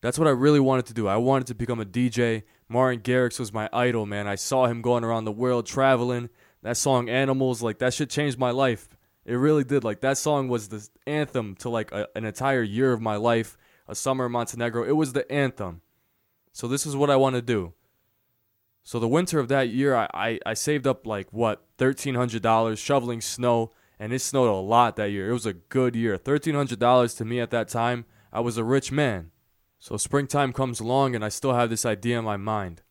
That's 0.01 0.19
what 0.19 0.29
I 0.29 0.33
really 0.33 0.61
wanted 0.61 0.87
to 0.87 0.95
do. 0.95 1.07
I 1.07 1.17
wanted 1.17 1.47
to 1.49 1.55
become 1.55 1.81
a 1.81 1.85
DJ. 1.85 2.45
Martin 2.69 3.01
Garrix 3.01 3.39
was 3.39 3.53
my 3.53 3.69
idol, 3.73 4.07
man. 4.07 4.27
I 4.27 4.35
saw 4.35 4.67
him 4.67 4.83
going 4.83 5.05
around 5.05 5.25
the 5.25 5.33
world 5.33 5.67
traveling. 5.67 6.31
That 6.63 6.77
song 6.77 7.09
Animals, 7.09 7.63
like 7.63 7.79
that 7.79 7.95
shit 7.95 8.11
changed 8.11 8.39
my 8.39 8.51
life. 8.51 8.89
It 9.25 9.35
really 9.35 9.65
did. 9.65 9.85
Like 9.85 10.01
that 10.01 10.19
song 10.19 10.49
was 10.49 10.69
the 10.69 10.87
anthem 11.07 11.55
to 11.57 11.69
like 11.69 11.93
a, 11.93 12.09
an 12.17 12.25
entire 12.25 12.63
year 12.63 12.93
of 12.93 13.01
my 13.01 13.17
life. 13.17 13.57
A 13.89 13.95
summer 13.95 14.27
in 14.27 14.33
Montenegro. 14.33 14.85
It 14.85 14.93
was 14.93 15.13
the 15.13 15.31
anthem. 15.31 15.83
So 16.53 16.69
this 16.69 16.87
is 16.87 16.97
what 16.97 17.11
I 17.11 17.17
want 17.17 17.37
to 17.37 17.43
do. 17.43 17.73
So 18.83 18.99
the 18.99 19.09
winter 19.09 19.39
of 19.39 19.49
that 19.49 19.69
year, 19.69 19.95
I, 19.95 20.09
I, 20.13 20.39
I 20.47 20.55
saved 20.55 20.87
up 20.87 21.07
like 21.07 21.33
what 21.33 21.65
thirteen 21.79 22.15
hundred 22.15 22.43
dollars 22.43 22.79
shoveling 22.79 23.21
snow, 23.21 23.73
and 23.99 24.13
it 24.13 24.21
snowed 24.21 24.49
a 24.49 24.55
lot 24.55 24.97
that 24.97 25.11
year. 25.11 25.31
It 25.31 25.35
was 25.35 25.47
a 25.47 25.53
good 25.53 25.95
year. 25.95 26.17
Thirteen 26.17 26.55
hundred 26.55 26.79
dollars 26.79 27.15
to 27.15 27.25
me 27.25 27.41
at 27.41 27.51
that 27.51 27.69
time, 27.69 28.05
I 28.33 28.41
was 28.41 28.57
a 28.57 28.65
rich 28.65 28.91
man. 28.91 29.31
So 29.79 29.97
springtime 29.97 30.53
comes 30.53 30.81
along, 30.81 31.15
and 31.15 31.25
I 31.25 31.29
still 31.29 31.55
have 31.55 31.71
this 31.71 31.87
idea 31.87 32.19
in 32.19 32.25
my 32.25 32.37
mind, 32.37 32.83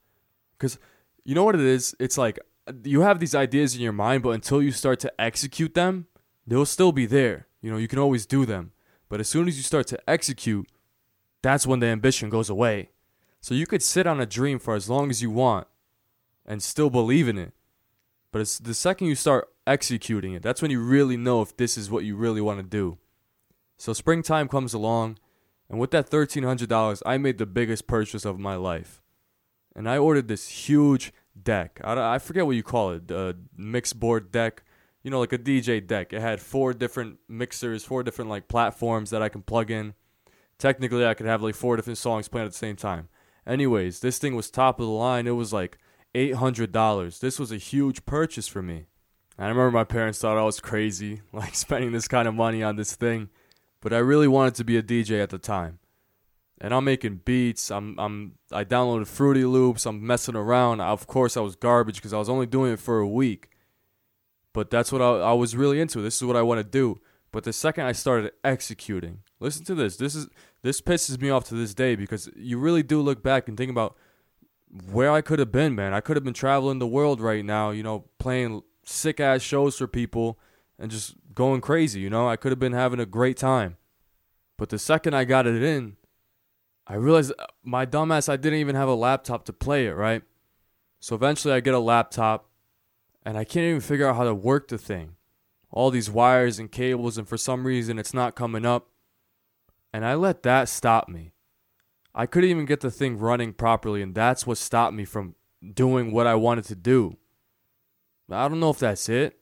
because 0.58 0.80
you 1.26 1.36
know 1.36 1.44
what 1.44 1.56
it 1.56 1.62
is. 1.62 1.96
It's 2.00 2.18
like 2.18 2.40
you 2.84 3.02
have 3.02 3.20
these 3.20 3.36
ideas 3.36 3.76
in 3.76 3.82
your 3.82 3.92
mind, 3.92 4.24
but 4.24 4.30
until 4.30 4.62
you 4.62 4.72
start 4.72 5.00
to 5.02 5.22
execute 5.22 5.74
them, 5.74 6.08
they'll 6.48 6.66
still 6.66 6.92
be 6.92 7.08
there. 7.08 7.48
You 7.62 7.72
know, 7.72 7.78
you 7.78 7.88
can 7.88 8.00
always 8.00 8.26
do 8.26 8.46
them, 8.46 8.72
but 9.10 9.20
as 9.20 9.28
soon 9.28 9.48
as 9.48 9.58
you 9.58 9.64
start 9.64 9.88
to 9.88 10.00
execute, 10.10 10.68
that's 11.42 11.68
when 11.68 11.80
the 11.80 11.88
ambition 11.88 12.30
goes 12.30 12.50
away. 12.50 12.90
So 13.42 13.54
you 13.54 13.66
could 13.66 13.84
sit 13.84 14.08
on 14.08 14.20
a 14.20 14.26
dream 14.26 14.60
for 14.60 14.76
as 14.76 14.90
long 14.90 15.10
as 15.10 15.22
you 15.22 15.30
want 15.30 15.68
and 16.46 16.62
still 16.62 16.90
believe 16.90 17.28
in 17.28 17.38
it. 17.38 17.54
But 18.32 18.42
it's 18.42 18.60
the 18.60 18.74
second 18.74 19.08
you 19.08 19.16
start 19.16 19.50
executing 19.66 20.34
it, 20.34 20.42
that's 20.42 20.62
when 20.62 20.72
you 20.72 20.82
really 20.82 21.16
know 21.16 21.42
if 21.42 21.56
this 21.56 21.78
is 21.78 21.90
what 21.92 22.04
you 22.04 22.16
really 22.16 22.42
want 22.42 22.60
to 22.60 22.64
do. 22.64 22.98
So 23.78 23.94
springtime 23.94 24.48
comes 24.50 24.74
along, 24.74 25.20
and 25.70 25.80
with 25.80 25.92
that 25.92 26.10
$1,300, 26.10 27.02
I 27.06 27.18
made 27.18 27.38
the 27.38 27.46
biggest 27.46 27.88
purchase 27.88 28.26
of 28.26 28.40
my 28.40 28.56
life. 28.56 29.02
And 29.76 29.88
I 29.88 29.98
ordered 29.98 30.28
this 30.28 30.50
huge 30.50 31.14
deck. 31.42 31.80
I, 31.84 32.16
I 32.16 32.20
forget 32.20 32.46
what 32.46 32.56
you 32.56 32.64
call 32.64 32.92
it, 32.92 33.10
a 33.12 33.36
mixed 33.56 34.00
board 34.00 34.32
deck. 34.32 34.64
You 35.04 35.12
know, 35.12 35.22
like 35.22 35.32
a 35.32 35.38
DJ 35.38 35.86
deck. 35.86 36.12
It 36.12 36.20
had 36.20 36.42
four 36.42 36.74
different 36.74 37.20
mixers, 37.30 37.86
four 37.86 38.04
different 38.04 38.30
like 38.30 38.50
platforms 38.50 39.12
that 39.12 39.22
I 39.22 39.30
can 39.30 39.42
plug 39.42 39.72
in. 39.72 39.94
Technically, 40.58 41.06
I 41.06 41.14
could 41.14 41.26
have 41.26 41.42
like 41.42 41.56
four 41.56 41.78
different 41.78 41.98
songs 41.98 42.28
playing 42.28 42.48
at 42.48 42.52
the 42.52 42.58
same 42.58 42.76
time. 42.76 43.08
Anyways, 43.48 44.00
this 44.00 44.20
thing 44.20 44.36
was 44.36 44.50
top 44.50 44.80
of 44.80 44.86
the 44.86 44.92
line. 44.92 45.28
It 45.28 45.32
was 45.32 45.54
like 45.54 45.78
$800. 46.16 47.20
This 47.20 47.40
was 47.40 47.52
a 47.52 47.58
huge 47.58 48.06
purchase 48.06 48.48
for 48.48 48.62
me. 48.62 48.86
I 49.38 49.48
remember 49.48 49.72
my 49.72 49.86
parents 49.86 50.20
thought 50.20 50.38
I 50.38 50.44
was 50.44 50.60
crazy, 50.60 51.22
like 51.34 51.56
spending 51.56 51.92
this 51.92 52.08
kind 52.08 52.28
of 52.28 52.36
money 52.36 52.62
on 52.62 52.76
this 52.76 52.96
thing, 52.96 53.30
but 53.82 53.94
I 53.94 54.00
really 54.00 54.28
wanted 54.28 54.56
to 54.56 54.66
be 54.66 54.78
a 54.78 54.84
DJ 54.84 55.24
at 55.24 55.30
the 55.30 55.38
time. 55.38 55.80
And 56.62 56.74
I'm 56.74 56.84
making 56.84 57.22
beats. 57.24 57.72
I'm 57.72 57.98
I'm 57.98 58.34
I 58.52 58.66
downloaded 58.66 59.08
Fruity 59.08 59.46
Loops. 59.46 59.86
I'm 59.86 60.06
messing 60.06 60.36
around. 60.36 60.82
Of 60.82 61.08
course, 61.08 61.38
I 61.38 61.40
was 61.40 61.56
garbage 61.56 61.96
because 61.96 62.12
I 62.12 62.18
was 62.18 62.28
only 62.28 62.48
doing 62.48 62.74
it 62.74 62.82
for 62.82 63.00
a 63.00 63.08
week. 63.08 63.50
But 64.52 64.70
that's 64.70 64.92
what 64.92 65.02
I, 65.02 65.20
I 65.20 65.34
was 65.34 65.56
really 65.56 65.80
into. 65.80 66.02
This 66.02 66.18
is 66.18 66.24
what 66.24 66.36
I 66.36 66.42
want 66.42 66.60
to 66.60 66.66
do. 66.66 67.00
But 67.32 67.44
the 67.44 67.54
second 67.54 67.86
I 67.86 67.92
started 67.92 68.32
executing, 68.44 69.20
listen 69.40 69.64
to 69.66 69.76
this. 69.76 69.98
This 69.98 70.16
is 70.16 70.28
this 70.62 70.82
pisses 70.82 71.22
me 71.22 71.30
off 71.30 71.46
to 71.46 71.56
this 71.56 71.74
day 71.74 71.96
because 71.96 72.30
you 72.36 72.58
really 72.58 72.84
do 72.84 73.02
look 73.02 73.22
back 73.22 73.48
and 73.48 73.56
think 73.56 73.72
about 73.72 73.96
where 74.92 75.12
I 75.12 75.22
could 75.22 75.40
have 75.40 75.52
been, 75.52 75.76
man. 75.76 75.94
I 75.94 76.02
could 76.02 76.18
have 76.18 76.24
been 76.24 76.34
traveling 76.34 76.80
the 76.80 76.88
world 76.88 77.22
right 77.22 77.46
now, 77.46 77.70
you 77.72 77.84
know, 77.84 78.06
playing 78.18 78.64
sick 78.84 79.20
ass 79.20 79.42
shows 79.42 79.78
for 79.78 79.88
people 79.88 80.40
and 80.78 80.92
just 80.92 81.16
going 81.34 81.62
crazy, 81.62 82.00
you 82.00 82.10
know. 82.10 82.28
I 82.28 82.36
could 82.36 82.52
have 82.52 82.60
been 82.60 82.74
having 82.74 83.00
a 83.00 83.06
great 83.06 83.38
time. 83.38 83.78
But 84.58 84.70
the 84.70 84.80
second 84.80 85.14
I 85.14 85.24
got 85.24 85.48
it 85.48 85.62
in, 85.64 85.96
I 86.86 86.96
realized 86.96 87.32
uh, 87.38 87.46
my 87.64 87.86
dumbass 87.86 88.28
I 88.28 88.36
didn't 88.36 88.60
even 88.60 88.76
have 88.76 88.90
a 88.90 88.96
laptop 88.96 89.46
to 89.46 89.54
play 89.54 89.86
it, 89.86 89.94
right? 89.94 90.24
So 91.00 91.16
eventually 91.16 91.54
I 91.54 91.60
get 91.60 91.74
a 91.74 91.80
laptop 91.80 92.50
and 93.24 93.38
I 93.38 93.44
can't 93.44 93.66
even 93.66 93.82
figure 93.82 94.08
out 94.08 94.16
how 94.16 94.24
to 94.24 94.34
work 94.34 94.68
the 94.68 94.78
thing. 94.78 95.16
All 95.72 95.92
these 95.92 96.10
wires 96.10 96.60
and 96.60 96.72
cables 96.72 97.18
and 97.18 97.28
for 97.28 97.38
some 97.38 97.66
reason 97.66 98.00
it's 98.00 98.14
not 98.14 98.36
coming 98.36 98.66
up. 98.66 98.90
And 99.94 100.06
I 100.06 100.16
let 100.16 100.44
that 100.44 100.70
stop 100.70 101.10
me. 101.10 101.34
I 102.14 102.26
couldn't 102.26 102.50
even 102.50 102.66
get 102.66 102.82
the 102.82 102.92
thing 102.92 103.18
running 103.18 103.54
properly, 103.54 104.02
and 104.02 104.14
that's 104.14 104.46
what 104.46 104.58
stopped 104.58 104.94
me 104.94 105.06
from 105.06 105.36
doing 105.74 106.12
what 106.12 106.28
I 106.28 106.36
wanted 106.36 106.66
to 106.66 106.76
do. 106.76 107.18
I 108.32 108.48
don't 108.48 108.60
know 108.60 108.70
if 108.70 108.80
that's 108.80 109.10
it, 109.10 109.40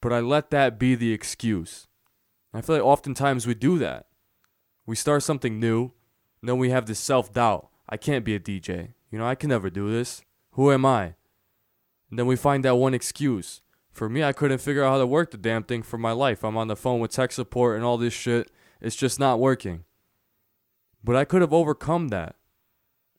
but 0.00 0.12
I 0.12 0.20
let 0.20 0.50
that 0.50 0.78
be 0.78 0.94
the 0.94 1.12
excuse. 1.12 1.86
I 2.52 2.60
feel 2.60 2.76
like 2.76 2.84
oftentimes 2.84 3.46
we 3.46 3.54
do 3.54 3.78
that. 3.78 4.06
We 4.86 4.96
start 4.96 5.22
something 5.22 5.58
new, 5.58 5.92
And 6.40 6.48
then 6.48 6.58
we 6.58 6.70
have 6.70 6.86
this 6.86 6.98
self 6.98 7.32
doubt. 7.32 7.68
I 7.88 7.96
can't 7.96 8.24
be 8.24 8.34
a 8.34 8.40
DJ. 8.40 8.92
You 9.10 9.18
know, 9.18 9.26
I 9.26 9.34
can 9.34 9.48
never 9.48 9.70
do 9.70 9.90
this. 9.90 10.22
Who 10.52 10.70
am 10.70 10.84
I? 10.84 11.14
And 12.10 12.18
then 12.18 12.26
we 12.26 12.36
find 12.36 12.64
that 12.64 12.76
one 12.76 12.94
excuse. 12.94 13.62
For 13.94 14.08
me, 14.08 14.24
I 14.24 14.32
couldn't 14.32 14.58
figure 14.58 14.82
out 14.82 14.90
how 14.90 14.98
to 14.98 15.06
work 15.06 15.30
the 15.30 15.38
damn 15.38 15.62
thing 15.62 15.84
for 15.84 15.98
my 15.98 16.10
life. 16.10 16.42
I'm 16.42 16.56
on 16.56 16.66
the 16.66 16.74
phone 16.74 16.98
with 16.98 17.12
tech 17.12 17.30
support 17.30 17.76
and 17.76 17.84
all 17.84 17.96
this 17.96 18.12
shit. 18.12 18.50
It's 18.80 18.96
just 18.96 19.20
not 19.20 19.38
working. 19.38 19.84
But 21.04 21.14
I 21.14 21.24
could 21.24 21.42
have 21.42 21.52
overcome 21.52 22.08
that. 22.08 22.34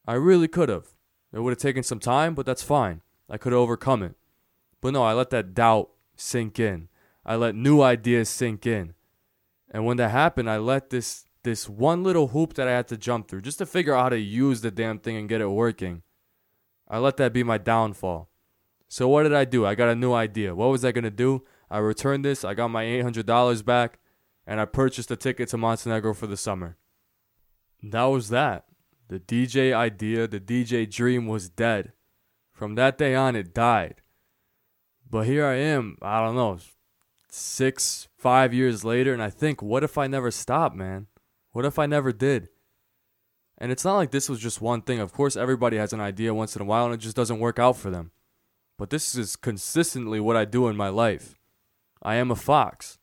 I 0.05 0.15
really 0.15 0.50
could 0.50 0.67
have. 0.67 0.88
It 1.32 1.39
would 1.39 1.51
have 1.51 1.60
taken 1.60 1.82
some 1.82 2.00
time, 2.00 2.36
but 2.36 2.46
that's 2.46 2.62
fine. 2.62 3.01
I 3.29 3.38
could 3.38 3.53
have 3.53 3.62
overcome 3.62 4.03
it. 4.03 4.15
But 4.82 4.91
no, 4.91 5.01
I 5.01 5.13
let 5.13 5.29
that 5.29 5.53
doubt 5.53 5.91
sink 6.17 6.60
in. 6.60 6.89
I 7.25 7.38
let 7.38 7.55
new 7.55 7.82
ideas 7.82 8.27
sink 8.27 8.67
in. 8.67 8.96
And 9.72 9.86
when 9.86 9.96
that 9.98 10.12
happened, 10.12 10.50
I 10.50 10.58
let 10.58 10.89
this 10.89 11.25
this 11.44 11.70
one 11.70 12.03
little 12.03 12.29
hoop 12.29 12.55
that 12.55 12.67
I 12.67 12.72
had 12.72 12.88
to 12.89 12.98
jump 12.98 13.27
through 13.27 13.44
just 13.44 13.60
to 13.60 13.65
figure 13.65 13.94
out 13.94 14.03
how 14.03 14.10
to 14.10 14.20
use 14.20 14.62
the 14.62 14.72
damn 14.72 15.00
thing 15.00 15.15
and 15.15 15.29
get 15.29 15.41
it 15.41 15.48
working. 15.48 16.01
I 16.88 16.98
let 16.98 17.17
that 17.17 17.34
be 17.34 17.44
my 17.44 17.60
downfall. 17.60 18.29
So 18.88 19.08
what 19.08 19.24
did 19.24 19.34
I 19.34 19.46
do? 19.46 19.65
I 19.65 19.75
got 19.75 19.89
a 19.89 19.96
new 19.96 20.13
idea. 20.13 20.56
What 20.56 20.70
was 20.70 20.86
I 20.86 20.92
gonna 20.92 21.12
do? 21.12 21.44
I 21.70 21.80
returned 21.80 22.24
this. 22.24 22.46
I 22.46 22.54
got 22.54 22.70
my 22.70 22.84
eight 22.84 23.01
hundred 23.01 23.25
dollars 23.25 23.62
back, 23.62 24.00
and 24.46 24.60
I 24.60 24.65
purchased 24.65 25.12
a 25.12 25.15
ticket 25.15 25.50
to 25.50 25.58
Montenegro 25.58 26.13
for 26.13 26.27
the 26.27 26.38
summer. 26.38 26.77
That 27.84 28.06
was 28.06 28.30
that. 28.30 28.65
The 29.08 29.20
DJ 29.20 29.74
idea, 29.74 30.27
the 30.27 30.39
DJ 30.39 30.89
dream 30.89 31.27
was 31.27 31.50
dead. 31.50 31.94
From 32.51 32.75
that 32.75 32.98
day 32.98 33.13
on, 33.15 33.36
it 33.36 33.54
died. 33.54 34.01
But 35.10 35.27
here 35.27 35.46
I 35.46 35.56
am. 35.56 35.98
I 36.01 36.24
don't 36.25 36.36
know, 36.36 36.58
six, 37.30 38.08
five 38.18 38.54
years 38.54 38.84
later, 38.84 39.13
and 39.13 39.22
I 39.22 39.30
think, 39.30 39.62
what 39.62 39.84
if 39.84 39.98
I 39.98 40.08
never 40.08 40.32
stopped, 40.32 40.75
man? 40.75 41.08
What 41.51 41.65
if 41.65 41.77
I 41.77 41.86
never 41.86 42.12
did? 42.12 42.50
And 43.58 43.72
it's 43.72 43.86
not 43.86 43.96
like 43.96 44.12
this 44.12 44.30
was 44.30 44.39
just 44.39 44.62
one 44.62 44.82
thing. 44.82 45.00
Of 45.00 45.13
course, 45.13 45.36
everybody 45.36 45.77
has 45.77 45.94
an 45.94 46.01
idea 46.01 46.34
once 46.34 46.56
in 46.56 46.62
a 46.62 46.65
while 46.65 46.86
and 46.86 46.94
it 46.94 46.98
just 46.98 47.15
doesn't 47.15 47.39
work 47.39 47.60
out 47.60 47.77
for 47.77 47.89
them. 47.89 48.12
But 48.77 48.89
this 48.89 49.15
is 49.15 49.36
consistently 49.36 50.20
what 50.20 50.36
I 50.36 50.46
do 50.46 50.67
in 50.67 50.75
my 50.75 50.89
life. 50.89 51.39
I 52.01 52.15
am 52.15 52.32
a 52.32 52.36
fox. 52.36 52.98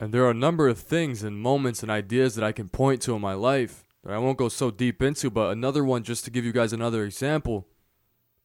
And 0.00 0.12
there 0.12 0.24
are 0.24 0.30
a 0.30 0.34
number 0.34 0.68
of 0.68 0.78
things 0.78 1.22
and 1.22 1.38
moments 1.38 1.82
and 1.82 1.90
ideas 1.90 2.34
that 2.34 2.44
I 2.44 2.52
can 2.52 2.68
point 2.68 3.02
to 3.02 3.14
in 3.14 3.20
my 3.20 3.34
life 3.34 3.84
that 4.02 4.12
I 4.12 4.18
won't 4.18 4.38
go 4.38 4.48
so 4.48 4.70
deep 4.70 5.00
into, 5.00 5.30
but 5.30 5.52
another 5.52 5.84
one, 5.84 6.02
just 6.02 6.24
to 6.24 6.30
give 6.30 6.44
you 6.44 6.52
guys 6.52 6.72
another 6.72 7.04
example. 7.04 7.68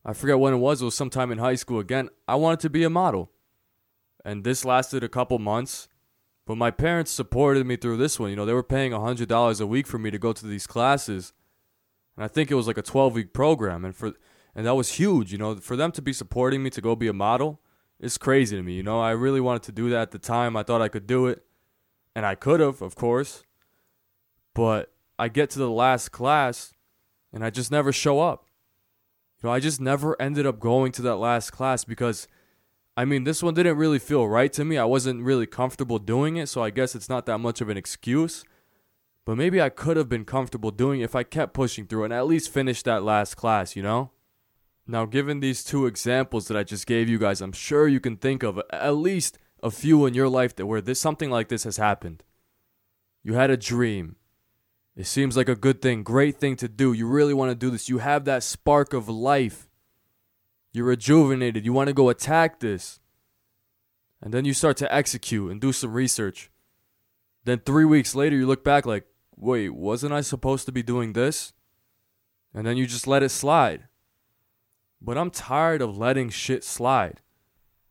I 0.06 0.14
forget 0.14 0.40
when 0.40 0.54
it 0.54 0.58
was, 0.58 0.82
it 0.82 0.86
was 0.86 0.96
sometime 0.96 1.32
in 1.32 1.40
high 1.40 1.56
school 1.56 1.80
again. 1.80 2.10
I 2.28 2.36
wanted 2.36 2.60
to 2.62 2.70
be 2.70 2.84
a 2.84 2.90
model. 2.90 3.32
And 4.24 4.44
this 4.44 4.64
lasted 4.64 5.04
a 5.04 5.10
couple 5.10 5.40
months. 5.40 5.88
But 6.46 6.58
my 6.58 6.72
parents 6.72 7.12
supported 7.12 7.66
me 7.66 7.76
through 7.76 7.98
this 7.98 8.20
one. 8.20 8.30
You 8.30 8.38
know, 8.38 8.46
they 8.46 8.54
were 8.54 8.64
paying 8.64 8.94
$100 8.94 9.62
a 9.62 9.68
week 9.68 9.86
for 9.86 10.00
me 10.00 10.12
to 10.12 10.18
go 10.18 10.32
to 10.32 10.48
these 10.48 10.66
classes. 10.66 11.34
And 12.16 12.24
I 12.24 12.30
think 12.30 12.50
it 12.50 12.56
was 12.56 12.68
like 12.68 12.78
a 12.78 12.82
12 12.82 13.16
week 13.16 13.34
program. 13.34 13.84
And 13.84 13.94
for 13.94 14.14
and 14.58 14.66
that 14.66 14.74
was 14.74 14.94
huge, 14.94 15.32
you 15.32 15.38
know, 15.38 15.56
for 15.56 15.76
them 15.76 15.92
to 15.92 16.02
be 16.02 16.12
supporting 16.12 16.64
me 16.64 16.72
to 16.72 16.82
go 16.82 16.96
be 16.96 17.08
a 17.08 17.14
model, 17.14 17.62
it's 18.00 18.18
crazy 18.18 18.58
to 18.58 18.64
me, 18.64 18.74
you 18.74 18.82
know. 18.82 19.00
I 19.00 19.12
really 19.12 19.40
wanted 19.40 19.62
to 19.64 19.72
do 19.72 19.92
that 19.92 20.02
at 20.02 20.12
the 20.12 20.18
time. 20.18 20.58
I 20.58 20.64
thought 20.64 20.82
I 20.82 20.88
could 20.88 21.06
do 21.06 21.28
it. 21.28 21.44
And 22.16 22.26
I 22.26 22.34
could 22.34 22.60
have, 22.60 22.82
of 22.82 22.96
course. 22.96 23.44
But 24.56 24.92
I 25.20 25.28
get 25.28 25.52
to 25.52 25.60
the 25.60 25.70
last 25.70 26.12
class 26.12 26.74
and 27.32 27.46
I 27.46 27.52
just 27.52 27.72
never 27.72 27.92
show 27.92 28.20
up. 28.20 28.48
You 29.42 29.48
know, 29.48 29.54
I 29.54 29.60
just 29.60 29.80
never 29.80 30.20
ended 30.20 30.48
up 30.48 30.60
going 30.60 30.92
to 30.94 31.04
that 31.04 31.18
last 31.18 31.52
class 31.52 31.84
because 31.84 32.28
I 32.96 33.06
mean, 33.06 33.26
this 33.26 33.44
one 33.44 33.54
didn't 33.54 33.78
really 33.78 34.00
feel 34.00 34.28
right 34.28 34.52
to 34.54 34.66
me. 34.66 34.80
I 34.80 34.86
wasn't 34.86 35.22
really 35.22 35.46
comfortable 35.46 36.00
doing 36.00 36.38
it, 36.38 36.50
so 36.50 36.64
I 36.64 36.72
guess 36.72 36.96
it's 36.96 37.10
not 37.10 37.28
that 37.28 37.38
much 37.38 37.62
of 37.62 37.70
an 37.70 37.78
excuse. 37.78 38.44
But 39.24 39.38
maybe 39.38 39.62
I 39.62 39.70
could 39.70 39.98
have 39.98 40.10
been 40.10 40.26
comfortable 40.26 40.72
doing 40.72 41.02
it 41.02 41.04
if 41.04 41.16
I 41.16 41.22
kept 41.22 41.54
pushing 41.54 41.86
through 41.86 42.06
and 42.06 42.14
at 42.14 42.26
least 42.26 42.52
finished 42.52 42.86
that 42.86 43.04
last 43.04 43.36
class, 43.36 43.76
you 43.76 43.84
know? 43.84 44.10
Now, 44.88 45.06
given 45.06 45.40
these 45.42 45.64
two 45.64 45.86
examples 45.86 46.48
that 46.48 46.58
I 46.58 46.64
just 46.64 46.88
gave 46.88 47.10
you 47.10 47.20
guys, 47.20 47.42
I'm 47.42 47.52
sure 47.52 47.88
you 47.88 48.00
can 48.00 48.16
think 48.16 48.42
of 48.42 48.62
at 48.72 48.96
least 48.96 49.38
a 49.62 49.70
few 49.70 50.06
in 50.06 50.14
your 50.14 50.30
life 50.30 50.56
that 50.56 50.66
where 50.66 50.82
this 50.82 51.00
something 51.00 51.30
like 51.30 51.50
this 51.50 51.66
has 51.66 51.78
happened. 51.78 52.24
You 53.24 53.34
had 53.34 53.50
a 53.50 53.58
dream. 53.58 54.16
It 54.96 55.06
seems 55.06 55.36
like 55.36 55.50
a 55.50 55.56
good 55.56 55.82
thing, 55.82 56.04
great 56.04 56.38
thing 56.38 56.56
to 56.58 56.68
do. 56.68 56.94
You 56.94 57.08
really 57.08 57.34
want 57.34 57.52
to 57.52 57.56
do 57.56 57.70
this. 57.70 57.90
You 57.90 57.98
have 57.98 58.26
that 58.26 58.44
spark 58.44 58.94
of 58.94 59.10
life 59.10 59.68
you're 60.78 60.86
rejuvenated. 60.86 61.66
You 61.66 61.74
want 61.74 61.88
to 61.88 61.94
go 61.94 62.10
attack 62.10 62.60
this. 62.60 63.00
And 64.22 64.34
then 64.34 64.46
you 64.46 64.54
start 64.54 64.78
to 64.78 64.94
execute 64.94 65.52
and 65.52 65.60
do 65.60 65.74
some 65.74 65.92
research. 65.92 66.52
Then 67.46 67.60
three 67.60 67.86
weeks 67.86 68.14
later, 68.14 68.36
you 68.36 68.46
look 68.46 68.64
back 68.64 68.86
like, 68.86 69.06
wait, 69.36 69.70
wasn't 69.70 70.14
I 70.14 70.22
supposed 70.22 70.66
to 70.68 70.72
be 70.72 70.84
doing 70.84 71.14
this? 71.14 71.54
And 72.54 72.66
then 72.66 72.78
you 72.78 72.86
just 72.86 73.08
let 73.08 73.24
it 73.24 73.30
slide. 73.30 73.87
But 75.02 75.18
I'm 75.18 75.32
tired 75.32 75.82
of 75.82 75.98
letting 75.98 76.30
shit 76.30 76.64
slide. 76.64 77.22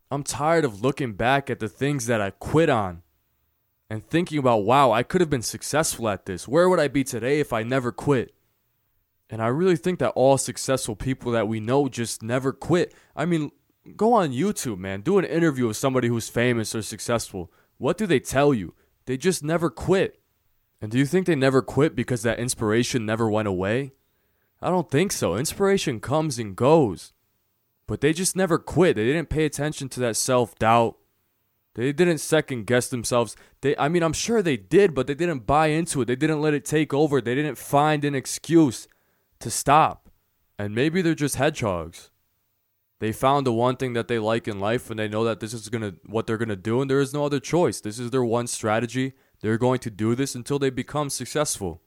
I'm 0.09 0.23
tired 0.23 0.65
of 0.65 0.81
looking 0.81 1.13
back 1.13 1.49
at 1.49 1.59
the 1.59 1.69
things 1.69 2.05
that 2.07 2.21
I 2.21 2.31
quit 2.31 2.69
on 2.69 3.03
and 3.89 4.05
thinking 4.07 4.37
about, 4.37 4.63
wow, 4.63 4.91
I 4.91 5.03
could 5.03 5.21
have 5.21 5.29
been 5.29 5.41
successful 5.41 6.09
at 6.09 6.25
this. 6.25 6.47
Where 6.47 6.69
would 6.69 6.79
I 6.79 6.87
be 6.87 7.03
today 7.03 7.39
if 7.39 7.53
I 7.53 7.63
never 7.63 7.91
quit? 7.91 8.33
And 9.29 9.41
I 9.41 9.47
really 9.47 9.75
think 9.75 9.99
that 9.99 10.11
all 10.11 10.37
successful 10.37 10.95
people 10.95 11.31
that 11.33 11.47
we 11.47 11.59
know 11.59 11.89
just 11.89 12.23
never 12.23 12.53
quit. 12.53 12.93
I 13.15 13.25
mean, 13.25 13.51
go 13.95 14.13
on 14.13 14.31
YouTube, 14.31 14.77
man. 14.77 15.01
Do 15.01 15.17
an 15.17 15.25
interview 15.25 15.67
with 15.67 15.77
somebody 15.77 16.07
who's 16.07 16.29
famous 16.29 16.73
or 16.73 16.81
successful. 16.81 17.51
What 17.77 17.97
do 17.97 18.05
they 18.05 18.19
tell 18.19 18.53
you? 18.53 18.73
They 19.05 19.17
just 19.17 19.43
never 19.43 19.69
quit. 19.69 20.19
And 20.81 20.91
do 20.91 20.97
you 20.97 21.05
think 21.05 21.25
they 21.25 21.35
never 21.35 21.61
quit 21.61 21.95
because 21.95 22.21
that 22.23 22.39
inspiration 22.39 23.05
never 23.05 23.29
went 23.29 23.47
away? 23.47 23.93
I 24.61 24.69
don't 24.69 24.89
think 24.89 25.11
so. 25.11 25.35
Inspiration 25.35 25.99
comes 25.99 26.39
and 26.39 26.55
goes. 26.55 27.13
But 27.87 28.01
they 28.01 28.11
just 28.11 28.35
never 28.35 28.57
quit. 28.57 28.95
They 28.95 29.05
didn't 29.05 29.29
pay 29.29 29.45
attention 29.45 29.87
to 29.89 29.99
that 30.01 30.17
self 30.17 30.55
doubt. 30.59 30.97
They 31.75 31.93
didn't 31.93 32.17
second 32.17 32.65
guess 32.65 32.89
themselves. 32.89 33.35
They 33.61 33.77
I 33.77 33.87
mean, 33.87 34.03
I'm 34.03 34.13
sure 34.13 34.41
they 34.41 34.57
did, 34.57 34.93
but 34.93 35.07
they 35.07 35.13
didn't 35.13 35.45
buy 35.45 35.67
into 35.67 36.01
it. 36.01 36.05
They 36.05 36.15
didn't 36.15 36.41
let 36.41 36.53
it 36.53 36.65
take 36.65 36.93
over. 36.93 37.21
They 37.21 37.35
didn't 37.35 37.57
find 37.57 38.03
an 38.03 38.15
excuse 38.15 38.87
to 39.39 39.49
stop. 39.51 40.09
And 40.59 40.73
maybe 40.73 41.01
they're 41.01 41.13
just 41.13 41.35
hedgehogs. 41.35 42.09
They 42.99 43.11
found 43.11 43.45
the 43.45 43.53
one 43.53 43.77
thing 43.77 43.93
that 43.93 44.07
they 44.07 44.17
like 44.17 44.47
in 44.47 44.59
life 44.59 44.89
and 44.89 44.97
they 44.97 45.07
know 45.07 45.23
that 45.23 45.39
this 45.39 45.53
is 45.53 45.69
going 45.69 45.83
to 45.83 45.95
what 46.07 46.25
they're 46.25 46.37
going 46.37 46.49
to 46.49 46.55
do 46.55 46.81
and 46.81 46.89
there 46.89 46.99
is 46.99 47.13
no 47.13 47.25
other 47.25 47.39
choice. 47.39 47.79
This 47.79 47.99
is 47.99 48.09
their 48.09 48.23
one 48.23 48.47
strategy. 48.47 49.13
They're 49.41 49.59
going 49.59 49.79
to 49.79 49.91
do 49.91 50.15
this 50.15 50.33
until 50.33 50.57
they 50.57 50.71
become 50.71 51.11
successful. 51.11 51.83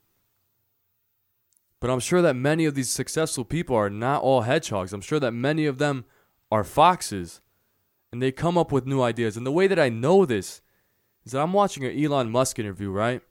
But 1.81 1.89
I'm 1.89 1.99
sure 1.99 2.21
that 2.21 2.35
many 2.35 2.65
of 2.65 2.75
these 2.75 2.89
successful 2.89 3.43
people 3.43 3.75
are 3.75 3.89
not 3.89 4.21
all 4.21 4.41
hedgehogs. 4.41 4.93
I'm 4.93 5.01
sure 5.01 5.19
that 5.19 5.31
many 5.31 5.65
of 5.65 5.79
them 5.79 6.05
are 6.51 6.63
foxes 6.63 7.41
and 8.11 8.21
they 8.21 8.31
come 8.31 8.57
up 8.57 8.71
with 8.71 8.85
new 8.85 9.01
ideas. 9.01 9.35
And 9.35 9.45
the 9.45 9.51
way 9.51 9.67
that 9.67 9.79
I 9.79 9.89
know 9.89 10.25
this 10.25 10.61
is 11.25 11.31
that 11.31 11.41
I'm 11.41 11.53
watching 11.53 11.83
an 11.83 11.97
Elon 12.01 12.29
Musk 12.29 12.59
interview, 12.59 12.91
right? 12.91 13.21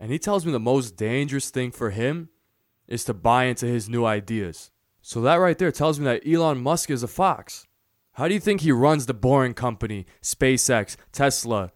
And 0.00 0.10
he 0.10 0.18
tells 0.18 0.44
me 0.44 0.52
the 0.52 0.58
most 0.58 0.96
dangerous 0.96 1.50
thing 1.50 1.70
for 1.70 1.90
him 1.90 2.30
is 2.88 3.04
to 3.04 3.14
buy 3.14 3.44
into 3.44 3.66
his 3.66 3.88
new 3.88 4.04
ideas. 4.04 4.72
So 5.00 5.20
that 5.20 5.36
right 5.36 5.56
there 5.56 5.72
tells 5.72 6.00
me 6.00 6.06
that 6.06 6.26
Elon 6.26 6.60
Musk 6.60 6.90
is 6.90 7.04
a 7.04 7.08
fox. 7.08 7.66
How 8.14 8.26
do 8.26 8.34
you 8.34 8.40
think 8.40 8.62
he 8.62 8.72
runs 8.72 9.06
the 9.06 9.14
Boring 9.14 9.54
Company, 9.54 10.06
SpaceX, 10.22 10.96
Tesla? 11.12 11.72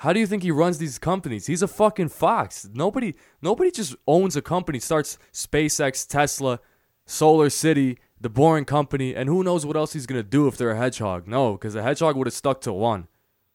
How 0.00 0.14
do 0.14 0.20
you 0.20 0.26
think 0.26 0.42
he 0.42 0.50
runs 0.50 0.78
these 0.78 0.98
companies? 0.98 1.46
He's 1.46 1.60
a 1.60 1.68
fucking 1.68 2.08
fox. 2.08 2.66
Nobody 2.72 3.16
nobody 3.42 3.70
just 3.70 3.94
owns 4.06 4.34
a 4.34 4.40
company, 4.40 4.78
starts 4.78 5.18
SpaceX, 5.30 6.08
Tesla, 6.08 6.58
Solar 7.04 7.50
City, 7.50 7.98
the 8.18 8.30
Boring 8.30 8.64
Company, 8.64 9.14
and 9.14 9.28
who 9.28 9.44
knows 9.44 9.66
what 9.66 9.76
else 9.76 9.92
he's 9.92 10.06
gonna 10.06 10.22
do 10.22 10.48
if 10.48 10.56
they're 10.56 10.70
a 10.70 10.78
hedgehog. 10.78 11.28
No, 11.28 11.52
because 11.52 11.74
a 11.74 11.82
hedgehog 11.82 12.16
would 12.16 12.26
have 12.26 12.32
stuck 12.32 12.62
to 12.62 12.72
one. 12.72 13.08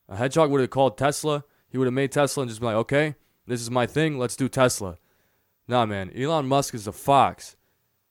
A 0.08 0.18
hedgehog 0.18 0.52
would 0.52 0.62
have 0.62 0.70
called 0.70 1.00
Tesla, 1.00 1.44
he 1.68 1.80
would 1.80 1.88
have 1.88 1.96
made 1.96 2.12
Tesla 2.12 2.44
and 2.44 2.50
just 2.50 2.62
been 2.62 2.68
like, 2.68 2.76
okay, 2.76 3.16
this 3.48 3.60
is 3.60 3.72
my 3.72 3.88
thing, 3.88 4.20
let's 4.20 4.36
do 4.36 4.48
Tesla. 4.48 5.00
Nah, 5.68 5.88
man, 5.88 6.12
Elon 6.16 6.48
Musk 6.48 6.76
is 6.76 6.86
a 6.86 6.92
fox. 6.92 7.56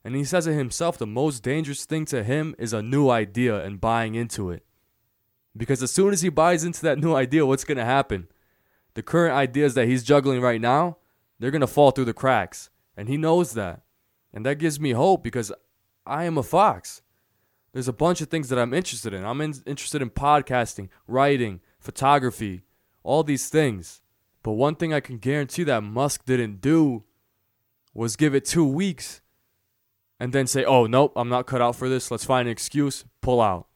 And 0.03 0.17
he 0.17 0.25
says 0.25 0.49
it 0.49 0.55
himself 0.55 0.99
the 0.99 1.07
most 1.07 1.45
dangerous 1.45 1.85
thing 1.85 2.05
to 2.07 2.25
him 2.25 2.57
is 2.59 2.73
a 2.73 2.83
new 2.83 3.11
idea 3.11 3.65
and 3.65 3.81
buying 3.81 4.17
into 4.17 4.51
it. 4.51 4.67
Because 5.57 5.83
as 5.83 5.91
soon 5.91 6.13
as 6.13 6.23
he 6.23 6.29
buys 6.29 6.65
into 6.65 6.83
that 6.83 6.99
new 6.99 7.15
idea, 7.15 7.47
what's 7.47 7.65
going 7.65 7.79
to 7.79 7.85
happen? 7.85 8.29
The 8.95 9.03
current 9.03 9.35
ideas 9.35 9.75
that 9.75 9.87
he's 9.87 10.03
juggling 10.03 10.41
right 10.41 10.61
now, 10.61 10.99
they're 11.39 11.51
going 11.51 11.61
to 11.61 11.67
fall 11.67 11.91
through 11.91 12.07
the 12.07 12.13
cracks. 12.13 12.71
And 12.97 13.09
he 13.09 13.17
knows 13.17 13.53
that. 13.53 13.83
And 14.33 14.45
that 14.47 14.59
gives 14.59 14.81
me 14.81 14.93
hope 14.93 15.23
because 15.23 15.53
I 16.07 16.25
am 16.25 16.39
a 16.39 16.43
fox. 16.43 17.03
There's 17.73 17.89
a 17.89 17.93
bunch 17.93 18.21
of 18.21 18.29
things 18.29 18.49
that 18.49 18.59
I'm 18.59 18.75
interested 18.75 19.13
in. 19.13 19.25
I'm 19.25 19.41
in, 19.41 19.55
interested 19.67 20.01
in 20.01 20.11
podcasting, 20.11 20.89
writing, 21.07 21.61
photography, 21.81 22.63
all 23.03 23.23
these 23.23 23.49
things. 23.49 24.01
But 24.43 24.53
one 24.53 24.77
thing 24.77 24.93
I 24.93 25.01
can 25.01 25.19
guarantee 25.19 25.65
that 25.65 25.83
Musk 25.83 26.25
didn't 26.25 26.61
do 26.61 27.05
was 27.93 28.17
give 28.17 28.35
it 28.35 28.45
two 28.45 28.65
weeks 28.65 29.23
and 30.21 30.33
then 30.33 30.47
say, 30.47 30.65
oh, 30.65 30.87
nope, 30.87 31.13
I'm 31.17 31.29
not 31.29 31.47
cut 31.47 31.63
out 31.63 31.77
for 31.77 31.89
this. 31.89 32.11
Let's 32.11 32.25
find 32.25 32.47
an 32.49 32.53
excuse, 32.53 33.05
pull 33.21 33.41
out. 33.41 33.67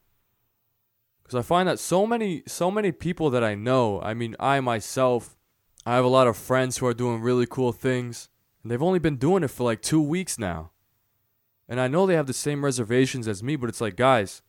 Because 1.28 1.44
I 1.44 1.46
find 1.46 1.68
that 1.68 1.78
so 1.78 2.06
many, 2.06 2.42
so 2.46 2.70
many 2.70 2.90
people 2.90 3.28
that 3.28 3.44
I 3.44 3.54
know, 3.54 4.00
I 4.00 4.14
mean, 4.14 4.34
I 4.40 4.60
myself, 4.60 5.36
I 5.84 5.94
have 5.94 6.04
a 6.06 6.08
lot 6.08 6.26
of 6.26 6.38
friends 6.38 6.78
who 6.78 6.86
are 6.86 6.94
doing 6.94 7.20
really 7.20 7.44
cool 7.44 7.70
things. 7.70 8.30
And 8.62 8.72
they've 8.72 8.82
only 8.82 8.98
been 8.98 9.16
doing 9.16 9.42
it 9.42 9.48
for 9.48 9.64
like 9.64 9.82
two 9.82 10.00
weeks 10.00 10.38
now. 10.38 10.70
And 11.68 11.80
I 11.80 11.86
know 11.86 12.06
they 12.06 12.14
have 12.14 12.28
the 12.28 12.32
same 12.32 12.64
reservations 12.64 13.28
as 13.28 13.42
me, 13.42 13.56
but 13.56 13.68
it's 13.68 13.82
like, 13.82 13.94
guys, 13.94 14.40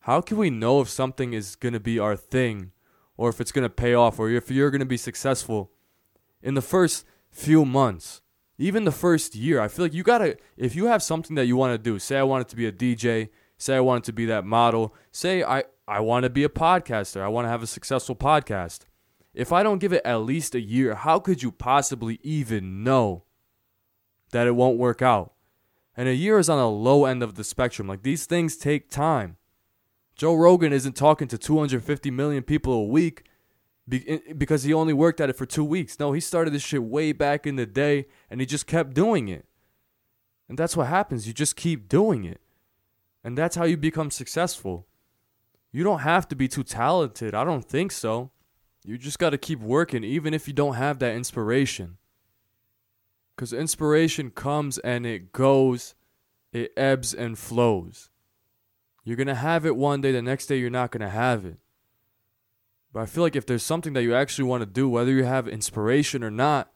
how 0.00 0.20
can 0.20 0.36
we 0.36 0.50
know 0.50 0.82
if 0.82 0.90
something 0.90 1.32
is 1.32 1.56
going 1.56 1.72
to 1.72 1.80
be 1.80 1.98
our 1.98 2.14
thing 2.14 2.72
or 3.16 3.30
if 3.30 3.40
it's 3.40 3.50
going 3.50 3.62
to 3.62 3.70
pay 3.70 3.94
off 3.94 4.18
or 4.18 4.28
if 4.28 4.50
you're 4.50 4.70
going 4.70 4.80
to 4.80 4.84
be 4.84 4.98
successful 4.98 5.70
in 6.42 6.52
the 6.52 6.60
first 6.60 7.06
few 7.30 7.64
months? 7.64 8.20
Even 8.58 8.84
the 8.84 8.92
first 8.92 9.34
year, 9.34 9.62
I 9.62 9.68
feel 9.68 9.86
like 9.86 9.94
you 9.94 10.02
gotta, 10.02 10.36
if 10.58 10.76
you 10.76 10.86
have 10.88 11.02
something 11.02 11.36
that 11.36 11.46
you 11.46 11.56
wanna 11.56 11.78
do, 11.78 11.98
say 12.00 12.18
I 12.18 12.24
want 12.24 12.42
it 12.42 12.48
to 12.48 12.56
be 12.56 12.66
a 12.66 12.72
DJ, 12.72 13.28
say 13.56 13.76
I 13.76 13.80
want 13.80 14.02
it 14.02 14.06
to 14.06 14.12
be 14.12 14.26
that 14.26 14.44
model, 14.44 14.96
say 15.12 15.44
I, 15.44 15.62
I 15.88 16.00
wanna 16.00 16.28
be 16.28 16.44
a 16.44 16.50
podcaster, 16.50 17.22
I 17.22 17.28
wanna 17.28 17.48
have 17.48 17.62
a 17.62 17.66
successful 17.66 18.14
podcast. 18.14 18.80
If 19.32 19.52
I 19.52 19.62
don't 19.62 19.78
give 19.78 19.92
it 19.92 20.02
at 20.04 20.16
least 20.16 20.54
a 20.54 20.60
year, 20.60 20.94
how 20.94 21.18
could 21.18 21.42
you 21.42 21.50
possibly 21.50 22.20
even 22.22 22.84
know 22.84 23.24
that 24.32 24.46
it 24.46 24.54
won't 24.54 24.78
work 24.78 25.00
out? 25.00 25.32
And 25.96 26.08
a 26.08 26.14
year 26.14 26.38
is 26.38 26.50
on 26.50 26.58
the 26.58 26.68
low 26.68 27.04
end 27.04 27.22
of 27.22 27.36
the 27.36 27.44
spectrum. 27.44 27.88
Like 27.88 28.02
these 28.02 28.26
things 28.26 28.56
take 28.56 28.90
time. 28.90 29.36
Joe 30.14 30.34
Rogan 30.34 30.72
isn't 30.72 30.96
talking 30.96 31.28
to 31.28 31.38
250 31.38 32.10
million 32.10 32.42
people 32.42 32.72
a 32.72 32.84
week 32.84 33.24
because 33.86 34.64
he 34.64 34.74
only 34.74 34.92
worked 34.92 35.20
at 35.20 35.30
it 35.30 35.36
for 35.36 35.46
two 35.46 35.64
weeks. 35.64 35.98
No, 35.98 36.12
he 36.12 36.20
started 36.20 36.52
this 36.52 36.62
shit 36.62 36.82
way 36.82 37.12
back 37.12 37.46
in 37.46 37.56
the 37.56 37.64
day 37.64 38.06
and 38.28 38.40
he 38.40 38.46
just 38.46 38.66
kept 38.66 38.92
doing 38.92 39.28
it. 39.28 39.46
And 40.48 40.58
that's 40.58 40.76
what 40.76 40.88
happens. 40.88 41.28
You 41.28 41.32
just 41.32 41.54
keep 41.54 41.88
doing 41.88 42.24
it. 42.24 42.40
And 43.22 43.38
that's 43.38 43.54
how 43.54 43.64
you 43.64 43.76
become 43.76 44.10
successful. 44.10 44.87
You 45.70 45.84
don't 45.84 46.00
have 46.00 46.28
to 46.28 46.36
be 46.36 46.48
too 46.48 46.64
talented. 46.64 47.34
I 47.34 47.44
don't 47.44 47.64
think 47.64 47.92
so. 47.92 48.30
You 48.84 48.96
just 48.96 49.18
got 49.18 49.30
to 49.30 49.38
keep 49.38 49.60
working, 49.60 50.02
even 50.04 50.32
if 50.32 50.48
you 50.48 50.54
don't 50.54 50.74
have 50.74 50.98
that 51.00 51.14
inspiration. 51.14 51.98
Because 53.34 53.52
inspiration 53.52 54.30
comes 54.30 54.78
and 54.78 55.04
it 55.04 55.32
goes, 55.32 55.94
it 56.52 56.72
ebbs 56.76 57.12
and 57.12 57.38
flows. 57.38 58.10
You're 59.04 59.16
going 59.16 59.26
to 59.26 59.34
have 59.34 59.66
it 59.66 59.76
one 59.76 60.00
day, 60.00 60.12
the 60.12 60.22
next 60.22 60.46
day, 60.46 60.58
you're 60.58 60.70
not 60.70 60.90
going 60.90 61.02
to 61.02 61.10
have 61.10 61.44
it. 61.44 61.58
But 62.92 63.00
I 63.00 63.06
feel 63.06 63.22
like 63.22 63.36
if 63.36 63.46
there's 63.46 63.62
something 63.62 63.92
that 63.92 64.02
you 64.02 64.14
actually 64.14 64.48
want 64.48 64.62
to 64.62 64.66
do, 64.66 64.88
whether 64.88 65.12
you 65.12 65.24
have 65.24 65.46
inspiration 65.46 66.24
or 66.24 66.30
not, 66.30 66.72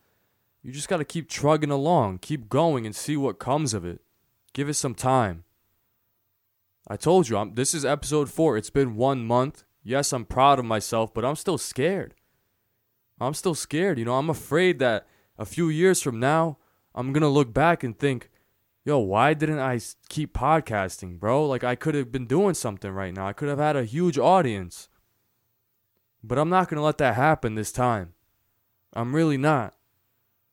you 0.62 0.70
just 0.70 0.88
got 0.88 0.98
to 0.98 1.04
keep 1.04 1.28
trugging 1.28 1.70
along, 1.70 2.18
keep 2.18 2.48
going, 2.48 2.86
and 2.86 2.94
see 2.94 3.16
what 3.16 3.38
comes 3.38 3.74
of 3.74 3.84
it. 3.84 4.00
Give 4.52 4.68
it 4.68 4.74
some 4.74 4.94
time. 4.94 5.44
I 6.88 6.96
told 6.96 7.28
you, 7.28 7.36
I'm, 7.36 7.54
this 7.54 7.74
is 7.74 7.84
episode 7.84 8.30
four. 8.30 8.56
It's 8.56 8.70
been 8.70 8.96
one 8.96 9.24
month. 9.24 9.64
Yes, 9.82 10.12
I'm 10.12 10.24
proud 10.24 10.58
of 10.58 10.64
myself, 10.64 11.12
but 11.14 11.24
I'm 11.24 11.36
still 11.36 11.58
scared. 11.58 12.14
I'm 13.20 13.34
still 13.34 13.54
scared. 13.54 13.98
You 13.98 14.04
know, 14.04 14.16
I'm 14.16 14.30
afraid 14.30 14.78
that 14.80 15.06
a 15.38 15.44
few 15.44 15.68
years 15.68 16.02
from 16.02 16.18
now, 16.18 16.58
I'm 16.94 17.12
going 17.12 17.22
to 17.22 17.28
look 17.28 17.52
back 17.54 17.82
and 17.82 17.98
think, 17.98 18.30
yo, 18.84 18.98
why 18.98 19.32
didn't 19.34 19.60
I 19.60 19.80
keep 20.08 20.34
podcasting, 20.34 21.18
bro? 21.18 21.46
Like, 21.46 21.64
I 21.64 21.74
could 21.74 21.94
have 21.94 22.10
been 22.10 22.26
doing 22.26 22.54
something 22.54 22.90
right 22.90 23.14
now. 23.14 23.26
I 23.26 23.32
could 23.32 23.48
have 23.48 23.58
had 23.58 23.76
a 23.76 23.84
huge 23.84 24.18
audience. 24.18 24.88
But 26.22 26.38
I'm 26.38 26.50
not 26.50 26.68
going 26.68 26.76
to 26.76 26.84
let 26.84 26.98
that 26.98 27.14
happen 27.14 27.54
this 27.54 27.72
time. 27.72 28.14
I'm 28.92 29.14
really 29.14 29.38
not. 29.38 29.74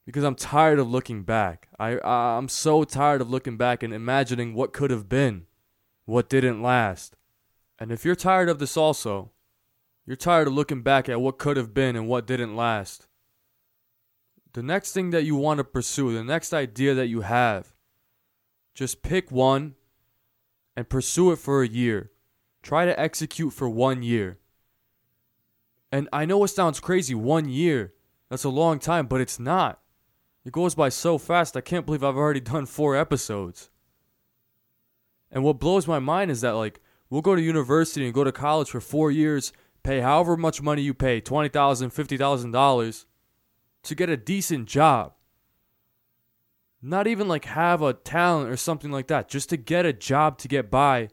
Because 0.05 0.23
I'm 0.23 0.35
tired 0.35 0.79
of 0.79 0.89
looking 0.89 1.23
back. 1.23 1.67
I, 1.77 1.97
I 1.97 2.37
I'm 2.37 2.49
so 2.49 2.83
tired 2.83 3.21
of 3.21 3.29
looking 3.29 3.57
back 3.57 3.83
and 3.83 3.93
imagining 3.93 4.55
what 4.55 4.73
could 4.73 4.89
have 4.89 5.07
been, 5.07 5.45
what 6.09 6.29
didn't 6.29 6.61
last. 6.61 7.15
And 7.77 7.91
if 7.91 8.03
you're 8.03 8.15
tired 8.15 8.49
of 8.49 8.59
this 8.59 8.75
also, 8.75 9.31
you're 10.05 10.17
tired 10.17 10.47
of 10.47 10.53
looking 10.53 10.81
back 10.81 11.07
at 11.07 11.21
what 11.21 11.37
could 11.37 11.55
have 11.55 11.73
been 11.73 11.95
and 11.95 12.07
what 12.07 12.27
didn't 12.27 12.55
last. 12.55 13.07
The 14.53 14.63
next 14.63 14.91
thing 14.91 15.11
that 15.11 15.23
you 15.23 15.35
want 15.35 15.59
to 15.59 15.63
pursue, 15.63 16.13
the 16.13 16.23
next 16.23 16.53
idea 16.53 16.93
that 16.95 17.07
you 17.07 17.21
have, 17.21 17.73
just 18.73 19.03
pick 19.03 19.31
one 19.31 19.75
and 20.75 20.89
pursue 20.89 21.31
it 21.31 21.37
for 21.37 21.61
a 21.61 21.67
year. 21.67 22.11
Try 22.63 22.85
to 22.85 22.99
execute 22.99 23.53
for 23.53 23.69
one 23.69 24.01
year. 24.01 24.39
And 25.91 26.09
I 26.11 26.25
know 26.25 26.43
it 26.43 26.49
sounds 26.49 26.79
crazy, 26.79 27.15
one 27.15 27.47
year. 27.47 27.93
That's 28.29 28.43
a 28.43 28.49
long 28.49 28.79
time, 28.79 29.07
but 29.07 29.21
it's 29.21 29.39
not. 29.39 29.79
It 30.43 30.53
goes 30.53 30.75
by 30.75 30.89
so 30.89 31.17
fast, 31.17 31.55
I 31.55 31.61
can't 31.61 31.85
believe 31.85 32.03
I've 32.03 32.17
already 32.17 32.39
done 32.39 32.65
four 32.65 32.95
episodes. 32.95 33.69
And 35.31 35.43
what 35.43 35.59
blows 35.59 35.87
my 35.87 35.99
mind 35.99 36.31
is 36.31 36.41
that, 36.41 36.51
like, 36.51 36.79
we'll 37.09 37.21
go 37.21 37.35
to 37.35 37.41
university 37.41 38.05
and 38.05 38.13
go 38.13 38.23
to 38.23 38.31
college 38.31 38.69
for 38.69 38.81
four 38.81 39.11
years, 39.11 39.53
pay 39.83 40.01
however 40.01 40.35
much 40.35 40.61
money 40.61 40.81
you 40.81 40.93
pay 40.93 41.21
$20,000, 41.21 41.51
$50,000 41.51 43.05
to 43.83 43.95
get 43.95 44.09
a 44.09 44.17
decent 44.17 44.67
job. 44.67 45.13
Not 46.81 47.07
even 47.07 47.27
like 47.27 47.45
have 47.45 47.81
a 47.81 47.93
talent 47.93 48.49
or 48.49 48.57
something 48.57 48.91
like 48.91 49.07
that, 49.07 49.27
just 49.27 49.49
to 49.49 49.57
get 49.57 49.85
a 49.85 49.93
job 49.93 50.37
to 50.39 50.47
get 50.47 50.71
by, 50.71 51.09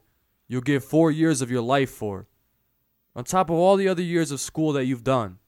you'll 0.46 0.61
give 0.61 0.85
four 0.85 1.11
years 1.11 1.42
of 1.42 1.50
your 1.50 1.62
life 1.62 1.90
for 1.90 2.29
on 3.16 3.24
top 3.24 3.48
of 3.48 3.57
all 3.57 3.76
the 3.76 3.88
other 3.88 4.02
years 4.02 4.31
of 4.31 4.40
school 4.40 4.72
that 4.74 4.85
you've 4.85 5.02
done. 5.02 5.38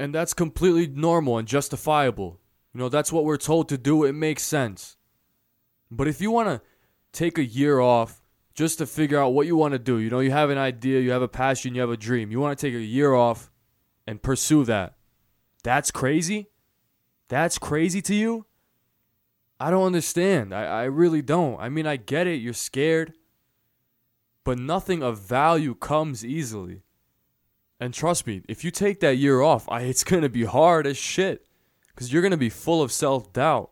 And 0.00 0.14
that's 0.14 0.32
completely 0.32 0.86
normal 0.86 1.36
and 1.36 1.46
justifiable. 1.46 2.40
You 2.72 2.80
know, 2.80 2.88
that's 2.88 3.12
what 3.12 3.26
we're 3.26 3.36
told 3.36 3.68
to 3.68 3.76
do. 3.76 4.04
It 4.04 4.14
makes 4.14 4.42
sense. 4.42 4.96
But 5.90 6.08
if 6.08 6.22
you 6.22 6.30
want 6.30 6.48
to 6.48 6.62
take 7.12 7.38
a 7.38 7.44
year 7.44 7.80
off 7.80 8.22
just 8.54 8.78
to 8.78 8.86
figure 8.86 9.18
out 9.18 9.32
what 9.32 9.46
you 9.46 9.56
want 9.56 9.72
to 9.72 9.78
do, 9.78 9.98
you 9.98 10.10
know, 10.10 10.20
you 10.20 10.30
have 10.30 10.50
an 10.50 10.58
idea, 10.58 11.00
you 11.00 11.12
have 11.12 11.22
a 11.22 11.28
passion, 11.28 11.74
you 11.74 11.80
have 11.80 11.90
a 11.90 11.96
dream, 11.96 12.30
you 12.30 12.40
want 12.40 12.58
to 12.58 12.66
take 12.66 12.74
a 12.74 12.82
year 12.82 13.14
off 13.14 13.50
and 14.06 14.22
pursue 14.22 14.64
that. 14.64 14.96
That's 15.62 15.90
crazy? 15.90 16.48
That's 17.28 17.58
crazy 17.58 18.02
to 18.02 18.14
you? 18.14 18.46
I 19.58 19.70
don't 19.70 19.84
understand. 19.84 20.54
I, 20.54 20.64
I 20.64 20.84
really 20.84 21.22
don't. 21.22 21.60
I 21.60 21.68
mean, 21.68 21.86
I 21.86 21.96
get 21.96 22.26
it. 22.26 22.40
You're 22.40 22.54
scared 22.54 23.14
but 24.44 24.58
nothing 24.58 25.02
of 25.02 25.18
value 25.18 25.74
comes 25.74 26.24
easily. 26.24 26.82
And 27.78 27.94
trust 27.94 28.26
me, 28.26 28.42
if 28.48 28.64
you 28.64 28.70
take 28.70 29.00
that 29.00 29.16
year 29.16 29.40
off, 29.40 29.68
I, 29.68 29.82
it's 29.82 30.04
going 30.04 30.22
to 30.22 30.28
be 30.28 30.44
hard 30.44 30.86
as 30.86 30.96
shit 30.96 31.46
because 31.88 32.12
you're 32.12 32.22
going 32.22 32.30
to 32.32 32.36
be 32.36 32.50
full 32.50 32.82
of 32.82 32.92
self 32.92 33.32
doubt. 33.32 33.70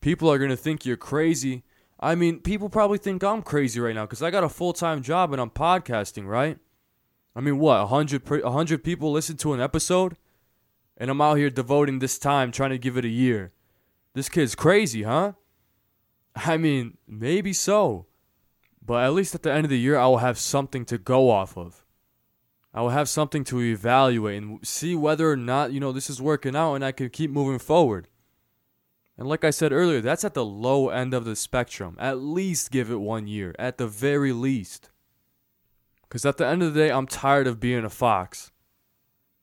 People 0.00 0.30
are 0.30 0.38
going 0.38 0.50
to 0.50 0.56
think 0.56 0.84
you're 0.84 0.96
crazy. 0.96 1.62
I 2.02 2.16
mean, 2.16 2.40
people 2.40 2.68
probably 2.68 2.98
think 2.98 3.22
I'm 3.22 3.42
crazy 3.42 3.78
right 3.78 3.94
now 3.94 4.04
because 4.04 4.24
I 4.24 4.32
got 4.32 4.42
a 4.42 4.48
full 4.48 4.72
time 4.72 5.02
job 5.02 5.32
and 5.32 5.40
I'm 5.40 5.50
podcasting, 5.50 6.26
right? 6.26 6.58
I 7.36 7.40
mean, 7.40 7.60
what, 7.60 7.78
100, 7.88 8.28
100 8.28 8.84
people 8.84 9.12
listen 9.12 9.36
to 9.38 9.52
an 9.52 9.60
episode? 9.60 10.16
And 10.96 11.10
I'm 11.10 11.20
out 11.20 11.38
here 11.38 11.48
devoting 11.48 12.00
this 12.00 12.18
time 12.18 12.50
trying 12.50 12.70
to 12.70 12.78
give 12.78 12.96
it 12.96 13.04
a 13.04 13.08
year. 13.08 13.52
This 14.14 14.28
kid's 14.28 14.56
crazy, 14.56 15.04
huh? 15.04 15.32
I 16.36 16.56
mean, 16.56 16.98
maybe 17.06 17.52
so. 17.52 18.06
But 18.84 19.04
at 19.04 19.12
least 19.12 19.36
at 19.36 19.44
the 19.44 19.52
end 19.52 19.64
of 19.64 19.70
the 19.70 19.78
year, 19.78 19.96
I 19.96 20.06
will 20.08 20.18
have 20.18 20.38
something 20.38 20.84
to 20.86 20.98
go 20.98 21.30
off 21.30 21.56
of. 21.56 21.84
I 22.74 22.80
will 22.82 22.90
have 22.90 23.08
something 23.08 23.44
to 23.44 23.60
evaluate 23.60 24.42
and 24.42 24.66
see 24.66 24.96
whether 24.96 25.30
or 25.30 25.36
not, 25.36 25.72
you 25.72 25.78
know, 25.78 25.92
this 25.92 26.10
is 26.10 26.20
working 26.20 26.56
out 26.56 26.74
and 26.74 26.84
I 26.84 26.90
can 26.90 27.10
keep 27.10 27.30
moving 27.30 27.60
forward. 27.60 28.08
And 29.18 29.28
like 29.28 29.44
I 29.44 29.50
said 29.50 29.72
earlier, 29.72 30.00
that's 30.00 30.24
at 30.24 30.34
the 30.34 30.44
low 30.44 30.88
end 30.88 31.14
of 31.14 31.24
the 31.24 31.36
spectrum. 31.36 31.96
At 31.98 32.18
least 32.18 32.70
give 32.70 32.90
it 32.90 33.00
one 33.00 33.26
year, 33.26 33.54
at 33.58 33.78
the 33.78 33.86
very 33.86 34.32
least. 34.32 34.90
Because 36.02 36.24
at 36.24 36.38
the 36.38 36.46
end 36.46 36.62
of 36.62 36.74
the 36.74 36.80
day, 36.80 36.90
I'm 36.90 37.06
tired 37.06 37.46
of 37.46 37.60
being 37.60 37.84
a 37.84 37.90
fox. 37.90 38.50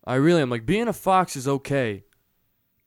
I 0.06 0.16
really 0.16 0.42
am. 0.42 0.50
Like, 0.50 0.66
being 0.66 0.88
a 0.88 0.94
fox 0.94 1.36
is 1.36 1.48
okay. 1.48 2.04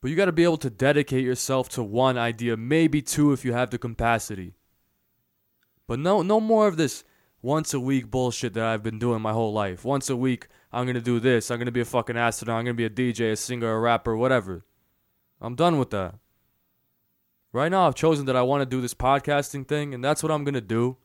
But 0.01 0.11
you 0.11 0.17
got 0.17 0.25
to 0.25 0.33
be 0.33 0.45
able 0.45 0.57
to 0.59 0.71
dedicate 0.71 1.25
yourself 1.25 1.69
to 1.71 1.83
one 1.83 2.19
idea, 2.19 2.57
maybe 2.57 3.01
two 3.01 3.33
if 3.33 3.45
you 3.45 3.53
have 3.53 3.71
the 3.71 3.79
capacity. 3.79 4.55
But 5.87 6.01
no, 6.01 6.23
no 6.23 6.41
more 6.41 6.67
of 6.67 6.77
this 6.77 7.05
once 7.41 7.75
a 7.75 7.81
week 7.81 8.11
bullshit 8.11 8.55
that 8.55 8.65
I've 8.65 8.83
been 8.83 8.99
doing 8.99 9.23
my 9.23 9.33
whole 9.33 9.53
life. 9.53 9.85
Once 9.85 10.11
a 10.11 10.17
week, 10.17 10.49
I'm 10.73 10.87
gonna 10.87 11.01
do 11.01 11.21
this. 11.21 11.51
I'm 11.51 11.59
gonna 11.59 11.71
be 11.71 11.81
a 11.81 11.85
fucking 11.85 12.17
astronaut. 12.17 12.59
I'm 12.59 12.65
gonna 12.65 12.75
be 12.75 12.85
a 12.85 12.91
DJ, 12.91 13.33
a 13.33 13.37
singer, 13.37 13.73
a 13.73 13.79
rapper, 13.79 14.17
whatever. 14.17 14.65
I'm 15.41 15.55
done 15.55 15.79
with 15.79 15.91
that. 15.91 16.17
Right 17.53 17.71
now, 17.71 17.87
I've 17.87 17.95
chosen 17.95 18.25
that 18.27 18.37
I 18.37 18.43
want 18.43 18.63
to 18.63 18.67
do 18.67 18.81
this 18.81 18.95
podcasting 18.95 19.69
thing, 19.69 19.93
and 19.93 20.03
that's 20.03 20.23
what 20.23 20.33
I'm 20.33 20.43
gonna 20.43 20.63
do. 20.63 20.97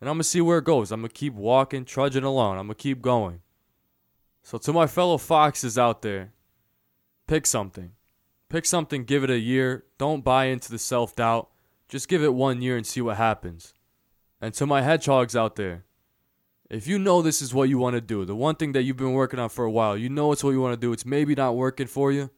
And 0.00 0.08
I'm 0.08 0.14
gonna 0.14 0.24
see 0.24 0.40
where 0.40 0.58
it 0.58 0.64
goes. 0.64 0.92
I'm 0.92 1.00
gonna 1.00 1.08
keep 1.08 1.34
walking, 1.34 1.84
trudging 1.84 2.22
along. 2.22 2.58
I'm 2.58 2.66
gonna 2.66 2.76
keep 2.76 3.02
going. 3.02 3.40
So, 4.42 4.58
to 4.58 4.72
my 4.72 4.86
fellow 4.86 5.18
foxes 5.18 5.76
out 5.76 6.02
there, 6.02 6.32
pick 7.26 7.46
something. 7.46 7.92
Pick 8.48 8.64
something, 8.64 9.02
give 9.02 9.24
it 9.24 9.30
a 9.30 9.40
year. 9.40 9.84
Don't 9.98 10.22
buy 10.22 10.44
into 10.44 10.70
the 10.70 10.78
self 10.78 11.16
doubt. 11.16 11.50
Just 11.88 12.08
give 12.08 12.22
it 12.22 12.34
one 12.34 12.62
year 12.62 12.76
and 12.76 12.86
see 12.86 13.00
what 13.00 13.16
happens. 13.16 13.74
And 14.40 14.54
to 14.54 14.66
my 14.66 14.82
hedgehogs 14.82 15.34
out 15.34 15.56
there, 15.56 15.84
if 16.70 16.86
you 16.86 16.98
know 16.98 17.22
this 17.22 17.42
is 17.42 17.54
what 17.54 17.68
you 17.68 17.78
want 17.78 17.94
to 17.94 18.00
do, 18.00 18.24
the 18.24 18.36
one 18.36 18.54
thing 18.54 18.72
that 18.72 18.82
you've 18.82 18.96
been 18.96 19.14
working 19.14 19.40
on 19.40 19.48
for 19.48 19.64
a 19.64 19.70
while, 19.70 19.96
you 19.96 20.08
know 20.08 20.30
it's 20.30 20.44
what 20.44 20.50
you 20.50 20.60
want 20.60 20.74
to 20.74 20.80
do, 20.80 20.92
it's 20.92 21.06
maybe 21.06 21.34
not 21.34 21.56
working 21.56 21.86
for 21.86 22.12
you, 22.12 22.30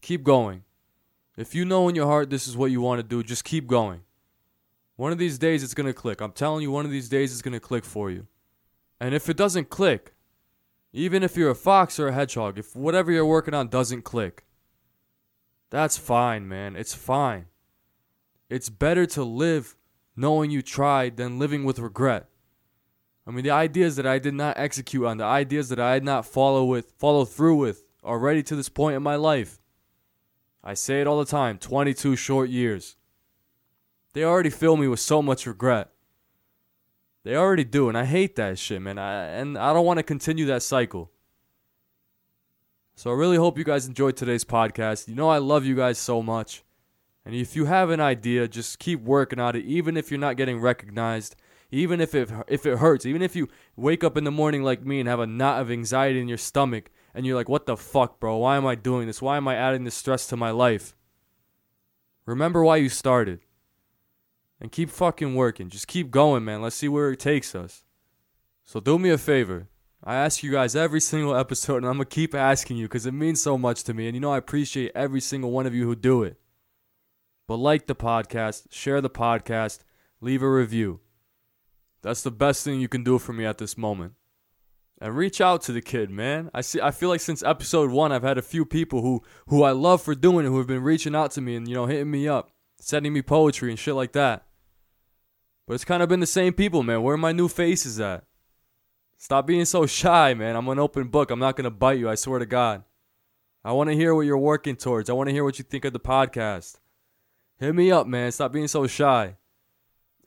keep 0.00 0.24
going. 0.24 0.64
If 1.40 1.54
you 1.54 1.64
know 1.64 1.88
in 1.88 1.94
your 1.94 2.06
heart 2.06 2.28
this 2.28 2.46
is 2.46 2.56
what 2.56 2.70
you 2.70 2.82
want 2.82 2.98
to 2.98 3.02
do, 3.02 3.22
just 3.22 3.44
keep 3.44 3.66
going. 3.66 4.02
One 4.96 5.10
of 5.10 5.16
these 5.16 5.38
days 5.38 5.62
it's 5.62 5.72
going 5.72 5.86
to 5.86 5.94
click. 5.94 6.20
I'm 6.20 6.32
telling 6.32 6.60
you, 6.60 6.70
one 6.70 6.84
of 6.84 6.90
these 6.90 7.08
days 7.08 7.32
it's 7.32 7.40
going 7.40 7.54
to 7.54 7.60
click 7.60 7.86
for 7.86 8.10
you. 8.10 8.26
And 9.00 9.14
if 9.14 9.30
it 9.30 9.38
doesn't 9.38 9.70
click, 9.70 10.12
even 10.92 11.22
if 11.22 11.38
you're 11.38 11.50
a 11.50 11.54
fox 11.54 11.98
or 11.98 12.08
a 12.08 12.12
hedgehog, 12.12 12.58
if 12.58 12.76
whatever 12.76 13.10
you're 13.10 13.24
working 13.24 13.54
on 13.54 13.68
doesn't 13.68 14.02
click, 14.02 14.44
That's 15.70 15.96
fine, 15.96 16.48
man. 16.48 16.76
It's 16.76 16.94
fine. 16.94 17.46
It's 18.48 18.68
better 18.68 19.06
to 19.06 19.22
live 19.22 19.76
knowing 20.16 20.50
you 20.50 20.62
tried 20.62 21.16
than 21.16 21.38
living 21.38 21.64
with 21.64 21.78
regret. 21.78 22.26
I 23.26 23.30
mean, 23.30 23.44
the 23.44 23.52
ideas 23.52 23.96
that 23.96 24.06
I 24.06 24.18
did 24.18 24.34
not 24.34 24.58
execute 24.58 25.06
on, 25.06 25.18
the 25.18 25.24
ideas 25.24 25.68
that 25.68 25.78
I 25.78 25.94
did 25.94 26.04
not 26.04 26.26
follow 26.26 26.64
with, 26.64 26.92
follow 26.98 27.24
through 27.24 27.56
with 27.56 27.84
already 28.02 28.42
to 28.42 28.56
this 28.56 28.68
point 28.68 28.96
in 28.96 29.02
my 29.02 29.14
life. 29.14 29.60
I 30.62 30.74
say 30.74 31.00
it 31.00 31.06
all 31.06 31.18
the 31.18 31.24
time 31.24 31.58
22 31.58 32.16
short 32.16 32.50
years. 32.50 32.96
They 34.12 34.24
already 34.24 34.50
fill 34.50 34.76
me 34.76 34.88
with 34.88 35.00
so 35.00 35.22
much 35.22 35.46
regret. 35.46 35.90
They 37.22 37.36
already 37.36 37.64
do, 37.64 37.88
and 37.88 37.96
I 37.96 38.04
hate 38.04 38.36
that 38.36 38.58
shit, 38.58 38.80
man. 38.80 38.98
I, 38.98 39.24
and 39.26 39.56
I 39.56 39.72
don't 39.72 39.84
want 39.84 39.98
to 39.98 40.02
continue 40.02 40.46
that 40.46 40.62
cycle. 40.62 41.10
So 42.94 43.10
I 43.10 43.14
really 43.14 43.36
hope 43.36 43.56
you 43.56 43.64
guys 43.64 43.86
enjoyed 43.86 44.16
today's 44.16 44.44
podcast. 44.44 45.06
You 45.06 45.14
know, 45.14 45.28
I 45.28 45.38
love 45.38 45.64
you 45.64 45.76
guys 45.76 45.98
so 45.98 46.22
much. 46.22 46.64
And 47.24 47.34
if 47.34 47.54
you 47.54 47.66
have 47.66 47.90
an 47.90 48.00
idea, 48.00 48.48
just 48.48 48.78
keep 48.78 49.02
working 49.02 49.38
on 49.38 49.54
it, 49.54 49.64
even 49.64 49.96
if 49.96 50.10
you're 50.10 50.20
not 50.20 50.36
getting 50.36 50.60
recognized, 50.60 51.36
even 51.70 52.00
if 52.00 52.14
it, 52.14 52.30
if 52.48 52.66
it 52.66 52.78
hurts, 52.78 53.06
even 53.06 53.22
if 53.22 53.36
you 53.36 53.48
wake 53.76 54.02
up 54.02 54.16
in 54.16 54.24
the 54.24 54.30
morning 54.30 54.62
like 54.62 54.84
me 54.84 54.98
and 55.00 55.08
have 55.08 55.20
a 55.20 55.26
knot 55.26 55.60
of 55.60 55.70
anxiety 55.70 56.20
in 56.20 56.28
your 56.28 56.38
stomach 56.38 56.90
and 57.14 57.26
you're 57.26 57.36
like, 57.36 57.48
what 57.48 57.66
the 57.66 57.76
fuck, 57.76 58.20
bro? 58.20 58.36
Why 58.38 58.56
am 58.56 58.66
I 58.66 58.74
doing 58.74 59.06
this? 59.06 59.20
Why 59.20 59.36
am 59.36 59.48
I 59.48 59.56
adding 59.56 59.84
this 59.84 59.94
stress 59.94 60.26
to 60.28 60.36
my 60.36 60.50
life? 60.50 60.94
Remember 62.26 62.62
why 62.62 62.76
you 62.76 62.88
started. 62.88 63.40
And 64.60 64.70
keep 64.70 64.90
fucking 64.90 65.34
working. 65.34 65.70
Just 65.70 65.88
keep 65.88 66.10
going, 66.10 66.44
man. 66.44 66.62
Let's 66.62 66.76
see 66.76 66.88
where 66.88 67.10
it 67.10 67.18
takes 67.18 67.54
us. 67.54 67.82
So 68.62 68.78
do 68.78 68.98
me 68.98 69.10
a 69.10 69.18
favor. 69.18 69.68
I 70.04 70.14
ask 70.14 70.42
you 70.42 70.52
guys 70.52 70.76
every 70.76 71.00
single 71.00 71.34
episode, 71.34 71.78
and 71.78 71.86
I'm 71.86 71.96
going 71.96 72.06
to 72.06 72.14
keep 72.14 72.34
asking 72.34 72.76
you 72.76 72.86
because 72.86 73.06
it 73.06 73.12
means 73.12 73.42
so 73.42 73.58
much 73.58 73.84
to 73.84 73.94
me. 73.94 74.06
And 74.06 74.14
you 74.14 74.20
know, 74.20 74.32
I 74.32 74.38
appreciate 74.38 74.92
every 74.94 75.20
single 75.20 75.50
one 75.50 75.66
of 75.66 75.74
you 75.74 75.84
who 75.84 75.96
do 75.96 76.22
it. 76.22 76.38
But 77.46 77.56
like 77.56 77.86
the 77.86 77.94
podcast, 77.94 78.66
share 78.70 79.00
the 79.00 79.10
podcast, 79.10 79.80
leave 80.20 80.42
a 80.42 80.50
review. 80.50 81.00
That's 82.02 82.22
the 82.22 82.30
best 82.30 82.64
thing 82.64 82.80
you 82.80 82.88
can 82.88 83.02
do 83.02 83.18
for 83.18 83.32
me 83.32 83.44
at 83.44 83.58
this 83.58 83.76
moment 83.76 84.14
and 85.00 85.16
reach 85.16 85.40
out 85.40 85.62
to 85.62 85.72
the 85.72 85.80
kid, 85.80 86.10
man. 86.10 86.50
I 86.52 86.60
see. 86.60 86.80
I 86.80 86.90
feel 86.90 87.08
like 87.08 87.20
since 87.20 87.42
episode 87.42 87.90
one, 87.90 88.12
I've 88.12 88.22
had 88.22 88.38
a 88.38 88.42
few 88.42 88.64
people 88.64 89.00
who 89.00 89.22
who 89.46 89.62
I 89.62 89.72
love 89.72 90.02
for 90.02 90.14
doing 90.14 90.44
it, 90.44 90.48
who 90.48 90.58
have 90.58 90.66
been 90.66 90.82
reaching 90.82 91.14
out 91.14 91.30
to 91.32 91.40
me 91.40 91.56
and 91.56 91.66
you 91.66 91.74
know 91.74 91.86
hitting 91.86 92.10
me 92.10 92.28
up, 92.28 92.50
sending 92.78 93.12
me 93.12 93.22
poetry 93.22 93.70
and 93.70 93.78
shit 93.78 93.94
like 93.94 94.12
that. 94.12 94.46
But 95.66 95.74
it's 95.74 95.84
kind 95.84 96.02
of 96.02 96.08
been 96.08 96.20
the 96.20 96.26
same 96.26 96.52
people, 96.52 96.82
man. 96.82 97.02
Where 97.02 97.14
are 97.14 97.18
my 97.18 97.32
new 97.32 97.48
faces 97.48 97.98
at? 98.00 98.24
Stop 99.16 99.46
being 99.46 99.64
so 99.64 99.86
shy, 99.86 100.34
man. 100.34 100.56
I'm 100.56 100.68
an 100.68 100.78
open 100.78 101.08
book. 101.08 101.30
I'm 101.30 101.38
not 101.38 101.56
gonna 101.56 101.70
bite 101.70 101.98
you. 101.98 102.08
I 102.08 102.14
swear 102.14 102.38
to 102.38 102.46
God. 102.46 102.84
I 103.64 103.72
want 103.72 103.90
to 103.90 103.96
hear 103.96 104.14
what 104.14 104.22
you're 104.22 104.38
working 104.38 104.76
towards. 104.76 105.10
I 105.10 105.12
want 105.12 105.28
to 105.28 105.34
hear 105.34 105.44
what 105.44 105.58
you 105.58 105.64
think 105.64 105.84
of 105.84 105.92
the 105.92 106.00
podcast. 106.00 106.78
Hit 107.58 107.74
me 107.74 107.90
up, 107.92 108.06
man. 108.06 108.32
Stop 108.32 108.52
being 108.52 108.68
so 108.68 108.86
shy. 108.86 109.36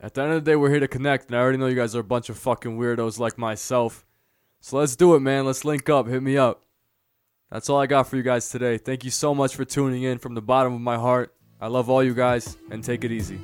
At 0.00 0.14
the 0.14 0.22
end 0.22 0.32
of 0.32 0.44
the 0.44 0.50
day, 0.50 0.56
we're 0.56 0.70
here 0.70 0.80
to 0.80 0.88
connect, 0.88 1.26
and 1.26 1.36
I 1.36 1.40
already 1.40 1.58
know 1.58 1.66
you 1.66 1.74
guys 1.74 1.96
are 1.96 2.00
a 2.00 2.04
bunch 2.04 2.28
of 2.28 2.38
fucking 2.38 2.78
weirdos 2.78 3.18
like 3.18 3.38
myself. 3.38 4.04
So 4.64 4.78
let's 4.78 4.96
do 4.96 5.14
it, 5.14 5.20
man. 5.20 5.44
Let's 5.44 5.62
link 5.66 5.90
up. 5.90 6.08
Hit 6.08 6.22
me 6.22 6.38
up. 6.38 6.62
That's 7.50 7.68
all 7.68 7.78
I 7.78 7.86
got 7.86 8.08
for 8.08 8.16
you 8.16 8.22
guys 8.22 8.48
today. 8.48 8.78
Thank 8.78 9.04
you 9.04 9.10
so 9.10 9.34
much 9.34 9.54
for 9.54 9.66
tuning 9.66 10.04
in 10.04 10.16
from 10.16 10.34
the 10.34 10.40
bottom 10.40 10.72
of 10.72 10.80
my 10.80 10.96
heart. 10.96 11.34
I 11.60 11.66
love 11.66 11.90
all 11.90 12.02
you 12.02 12.14
guys, 12.14 12.56
and 12.70 12.82
take 12.82 13.04
it 13.04 13.12
easy. 13.12 13.38